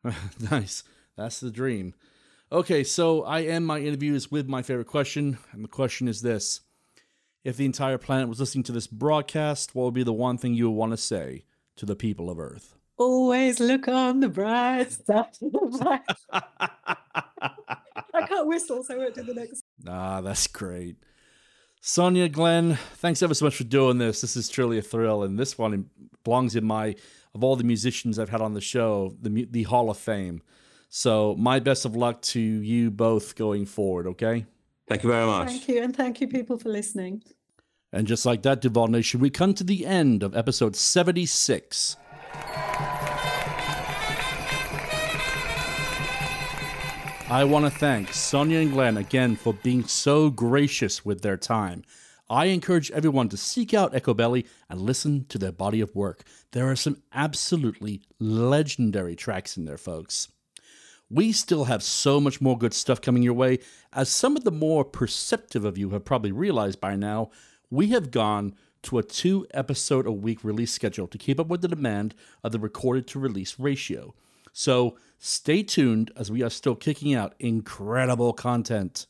nice. 0.52 0.84
That's 1.15 1.39
the 1.39 1.52
dream. 1.52 1.93
Okay, 2.52 2.84
so 2.84 3.24
I 3.24 3.41
end 3.41 3.65
my 3.65 3.80
interviews 3.80 4.32
with 4.32 4.48
my 4.48 4.62
favorite 4.62 4.88
question, 4.88 5.38
and 5.52 5.63
the 5.63 5.67
question 5.67 6.08
is 6.08 6.22
this: 6.22 6.62
If 7.43 7.58
the 7.58 7.65
entire 7.65 7.98
planet 7.98 8.30
was 8.30 8.39
listening 8.39 8.63
to 8.65 8.72
this 8.72 8.88
broadcast, 8.88 9.76
what 9.76 9.86
would 9.86 9.93
be 9.93 10.04
the 10.04 10.13
one 10.13 10.38
thing 10.38 10.54
you 10.54 10.70
would 10.70 10.78
want 10.78 10.91
to 10.93 10.98
say 10.98 11.46
to 11.76 11.86
the 11.86 11.96
people 11.96 12.30
of 12.30 12.39
Earth? 12.39 12.78
always 12.98 13.60
look 13.60 13.88
on 13.88 14.20
the 14.20 14.30
bright 14.30 14.91
side. 14.91 15.28
I 16.32 18.26
can't 18.28 18.48
whistle, 18.48 18.84
so 18.84 18.96
I 18.96 18.98
won't 18.98 19.15
do 19.15 19.24
the 19.24 19.34
next. 19.34 19.63
Ah, 19.88 20.22
that's 20.22 20.48
great. 20.48 20.98
Sonya, 21.82 22.28
Glenn, 22.30 22.76
thanks 22.96 23.22
ever 23.24 23.34
so 23.34 23.46
much 23.46 23.56
for 23.56 23.63
doing 23.63 23.98
this. 23.98 24.22
This 24.22 24.36
is 24.36 24.50
truly 24.50 24.78
a 24.78 24.82
thrill, 24.82 25.24
and 25.24 25.40
this 25.40 25.58
one 25.58 25.90
belongs 26.24 26.56
in 26.56 26.66
my 26.66 26.96
of 27.34 27.44
all 27.44 27.56
the 27.56 27.63
musicians 27.63 28.18
I've 28.18 28.30
had 28.30 28.42
on 28.42 28.54
the 28.54 28.62
show, 28.62 29.16
the 29.22 29.46
the 29.46 29.63
Hall 29.63 29.90
of 29.90 29.98
Fame. 29.98 30.42
So, 30.90 31.36
my 31.38 31.60
best 31.60 31.86
of 31.86 31.96
luck 31.96 32.22
to 32.24 32.40
you 32.40 32.90
both 32.90 33.36
going 33.36 33.66
forward. 33.66 34.08
Okay. 34.08 34.46
Thank 34.88 35.04
you 35.04 35.10
very 35.10 35.26
much. 35.26 35.50
Thank 35.50 35.68
you, 35.68 35.84
and 35.84 35.96
thank 35.96 36.22
you, 36.22 36.28
people, 36.28 36.58
for 36.58 36.70
listening. 36.70 37.22
And 37.92 38.08
just 38.08 38.26
like 38.26 38.42
that, 38.44 38.62
Duval 38.62 38.88
Nation, 38.88 39.20
we 39.20 39.30
come 39.30 39.54
to 39.54 39.63
the 39.63 39.86
end 39.86 40.24
of 40.24 40.36
episode 40.36 40.76
76. 40.76 41.98
I 47.30 47.44
want 47.44 47.66
to 47.66 47.70
thank 47.70 48.13
Sonya 48.13 48.60
and 48.60 48.72
Glenn 48.72 48.96
again 48.96 49.36
for 49.36 49.54
being 49.54 49.84
so 49.84 50.30
gracious 50.30 51.04
with 51.04 51.24
their 51.24 51.36
time. 51.36 51.84
I 52.30 52.46
encourage 52.46 52.90
everyone 52.92 53.28
to 53.30 53.38
seek 53.38 53.74
out 53.74 53.92
Echobelly 53.92 54.48
and 54.70 54.80
listen 54.80 55.26
to 55.26 55.38
their 55.38 55.52
body 55.52 55.82
of 55.82 55.94
work. 55.94 56.24
There 56.54 56.72
are 56.72 56.76
some 56.78 57.02
absolutely 57.12 58.02
legendary 58.18 59.18
tracks 59.18 59.58
in 59.58 59.66
there, 59.66 59.78
folks. 59.78 60.30
We 61.10 61.34
still 61.34 61.66
have 61.66 61.84
so 61.84 62.22
much 62.22 62.40
more 62.40 62.58
good 62.58 62.74
stuff 62.74 63.02
coming 63.02 63.24
your 63.24 63.34
way. 63.34 63.60
As 63.92 64.08
some 64.08 64.38
of 64.38 64.46
the 64.46 64.52
more 64.52 64.86
perceptive 64.86 65.66
of 65.66 65.78
you 65.78 65.90
have 65.90 66.06
probably 66.06 66.32
realized 66.32 66.80
by 66.80 66.96
now, 66.96 67.32
we 67.70 67.88
have 67.88 68.10
gone 68.10 68.56
to 68.84 69.00
a 69.00 69.04
two 69.04 69.46
episode 69.54 70.08
a 70.08 70.13
week 70.13 70.46
release 70.46 70.72
schedule 70.72 71.08
to 71.08 71.18
keep 71.18 71.42
up 71.42 71.48
with 71.48 71.62
the 71.62 71.68
demand 71.68 72.16
of 72.42 72.54
the 72.54 72.60
recorded 72.60 73.06
to 73.08 73.20
release 73.20 73.60
ratio. 73.60 74.16
So 74.58 74.98
stay 75.20 75.62
tuned 75.62 76.10
as 76.15 76.32
we 76.32 76.41
are 76.41 76.50
still 76.50 76.74
kicking 76.74 77.13
out 77.13 77.36
incredible 77.38 78.34
content. 78.34 79.06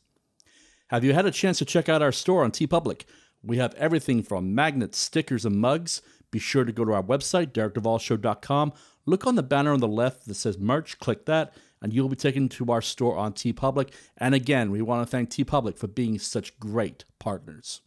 Have 0.88 1.04
you 1.04 1.14
had 1.14 1.24
a 1.24 1.30
chance 1.30 1.56
to 1.56 1.64
check 1.64 1.88
out 1.88 2.02
our 2.02 2.12
store 2.12 2.44
on 2.44 2.50
TeePublic? 2.50 3.04
We 3.42 3.56
have 3.56 3.72
everything 3.76 4.22
from 4.22 4.54
magnets, 4.54 4.98
stickers, 4.98 5.46
and 5.46 5.56
mugs. 5.56 6.02
Be 6.30 6.38
sure 6.38 6.66
to 6.66 6.72
go 6.72 6.84
to 6.84 6.92
our 6.92 7.02
website, 7.02 7.52
DerekDuvalShow.com. 7.52 8.74
Look 9.06 9.26
on 9.26 9.36
the 9.36 9.42
banner 9.42 9.72
on 9.72 9.80
the 9.80 9.88
left 9.88 10.26
that 10.26 10.34
says 10.34 10.58
merch, 10.58 10.98
click 10.98 11.24
that, 11.24 11.54
and 11.80 11.94
you'll 11.94 12.10
be 12.10 12.16
taken 12.16 12.50
to 12.50 12.70
our 12.70 12.82
store 12.82 13.16
on 13.16 13.32
TeePublic. 13.32 13.90
And 14.18 14.34
again, 14.34 14.70
we 14.70 14.82
want 14.82 15.06
to 15.06 15.10
thank 15.10 15.30
TeePublic 15.30 15.78
for 15.78 15.86
being 15.86 16.18
such 16.18 16.60
great 16.60 17.06
partners. 17.18 17.80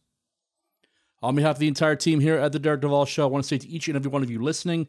On 1.21 1.35
behalf 1.35 1.57
of 1.57 1.59
the 1.59 1.67
entire 1.67 1.95
team 1.95 2.21
here 2.21 2.37
at 2.37 2.53
the 2.53 2.59
Derek 2.59 2.81
Duval 2.81 3.05
Show, 3.05 3.25
I 3.25 3.27
want 3.29 3.43
to 3.43 3.47
say 3.47 3.59
to 3.59 3.69
each 3.69 3.87
and 3.87 3.95
every 3.95 4.09
one 4.09 4.23
of 4.23 4.31
you 4.31 4.41
listening, 4.41 4.87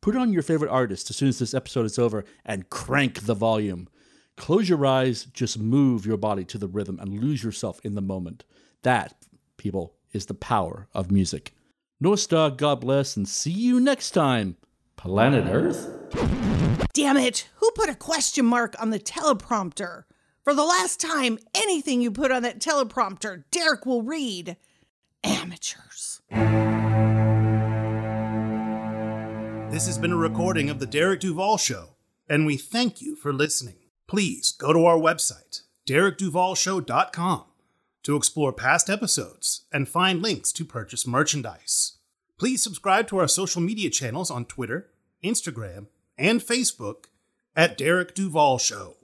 put 0.00 0.16
on 0.16 0.32
your 0.32 0.42
favorite 0.42 0.70
artist 0.70 1.10
as 1.10 1.16
soon 1.16 1.28
as 1.28 1.38
this 1.38 1.54
episode 1.54 1.86
is 1.86 1.98
over 1.98 2.24
and 2.44 2.70
crank 2.70 3.26
the 3.26 3.34
volume. 3.34 3.88
Close 4.36 4.68
your 4.68 4.86
eyes, 4.86 5.24
just 5.24 5.58
move 5.58 6.06
your 6.06 6.16
body 6.16 6.44
to 6.44 6.58
the 6.58 6.68
rhythm 6.68 6.98
and 7.00 7.20
lose 7.20 7.42
yourself 7.42 7.80
in 7.84 7.94
the 7.94 8.00
moment. 8.00 8.44
That, 8.82 9.14
people, 9.56 9.94
is 10.12 10.26
the 10.26 10.34
power 10.34 10.88
of 10.94 11.10
music. 11.10 11.54
Nostar, 12.02 12.56
God 12.56 12.80
bless, 12.80 13.16
and 13.16 13.28
see 13.28 13.50
you 13.50 13.80
next 13.80 14.12
time, 14.12 14.56
Planet 14.96 15.46
Earth. 15.48 15.90
Damn 16.92 17.16
it! 17.16 17.48
Who 17.56 17.70
put 17.72 17.88
a 17.88 17.94
question 17.94 18.46
mark 18.46 18.74
on 18.80 18.90
the 18.90 19.00
teleprompter? 19.00 20.04
For 20.42 20.54
the 20.54 20.64
last 20.64 21.00
time, 21.00 21.38
anything 21.54 22.00
you 22.00 22.10
put 22.10 22.32
on 22.32 22.42
that 22.42 22.60
teleprompter, 22.60 23.44
Derek 23.50 23.84
will 23.84 24.02
read. 24.02 24.56
Amateurs. 25.24 26.22
This 29.78 29.86
has 29.86 29.98
been 29.98 30.10
a 30.10 30.16
recording 30.16 30.70
of 30.70 30.80
The 30.80 30.86
Derek 30.86 31.20
Duval 31.20 31.56
Show, 31.56 31.90
and 32.28 32.44
we 32.44 32.56
thank 32.56 33.00
you 33.00 33.14
for 33.14 33.32
listening. 33.32 33.76
Please 34.08 34.50
go 34.50 34.72
to 34.72 34.84
our 34.84 34.98
website, 34.98 35.62
derekduvalshow.com, 35.86 37.44
to 38.02 38.16
explore 38.16 38.52
past 38.52 38.90
episodes 38.90 39.66
and 39.72 39.88
find 39.88 40.20
links 40.20 40.50
to 40.54 40.64
purchase 40.64 41.06
merchandise. 41.06 41.98
Please 42.40 42.60
subscribe 42.60 43.06
to 43.06 43.18
our 43.18 43.28
social 43.28 43.62
media 43.62 43.88
channels 43.88 44.32
on 44.32 44.46
Twitter, 44.46 44.90
Instagram, 45.22 45.86
and 46.18 46.40
Facebook 46.40 47.04
at 47.54 47.78
Derek 47.78 48.16
Duval 48.16 48.58
Show. 48.58 48.96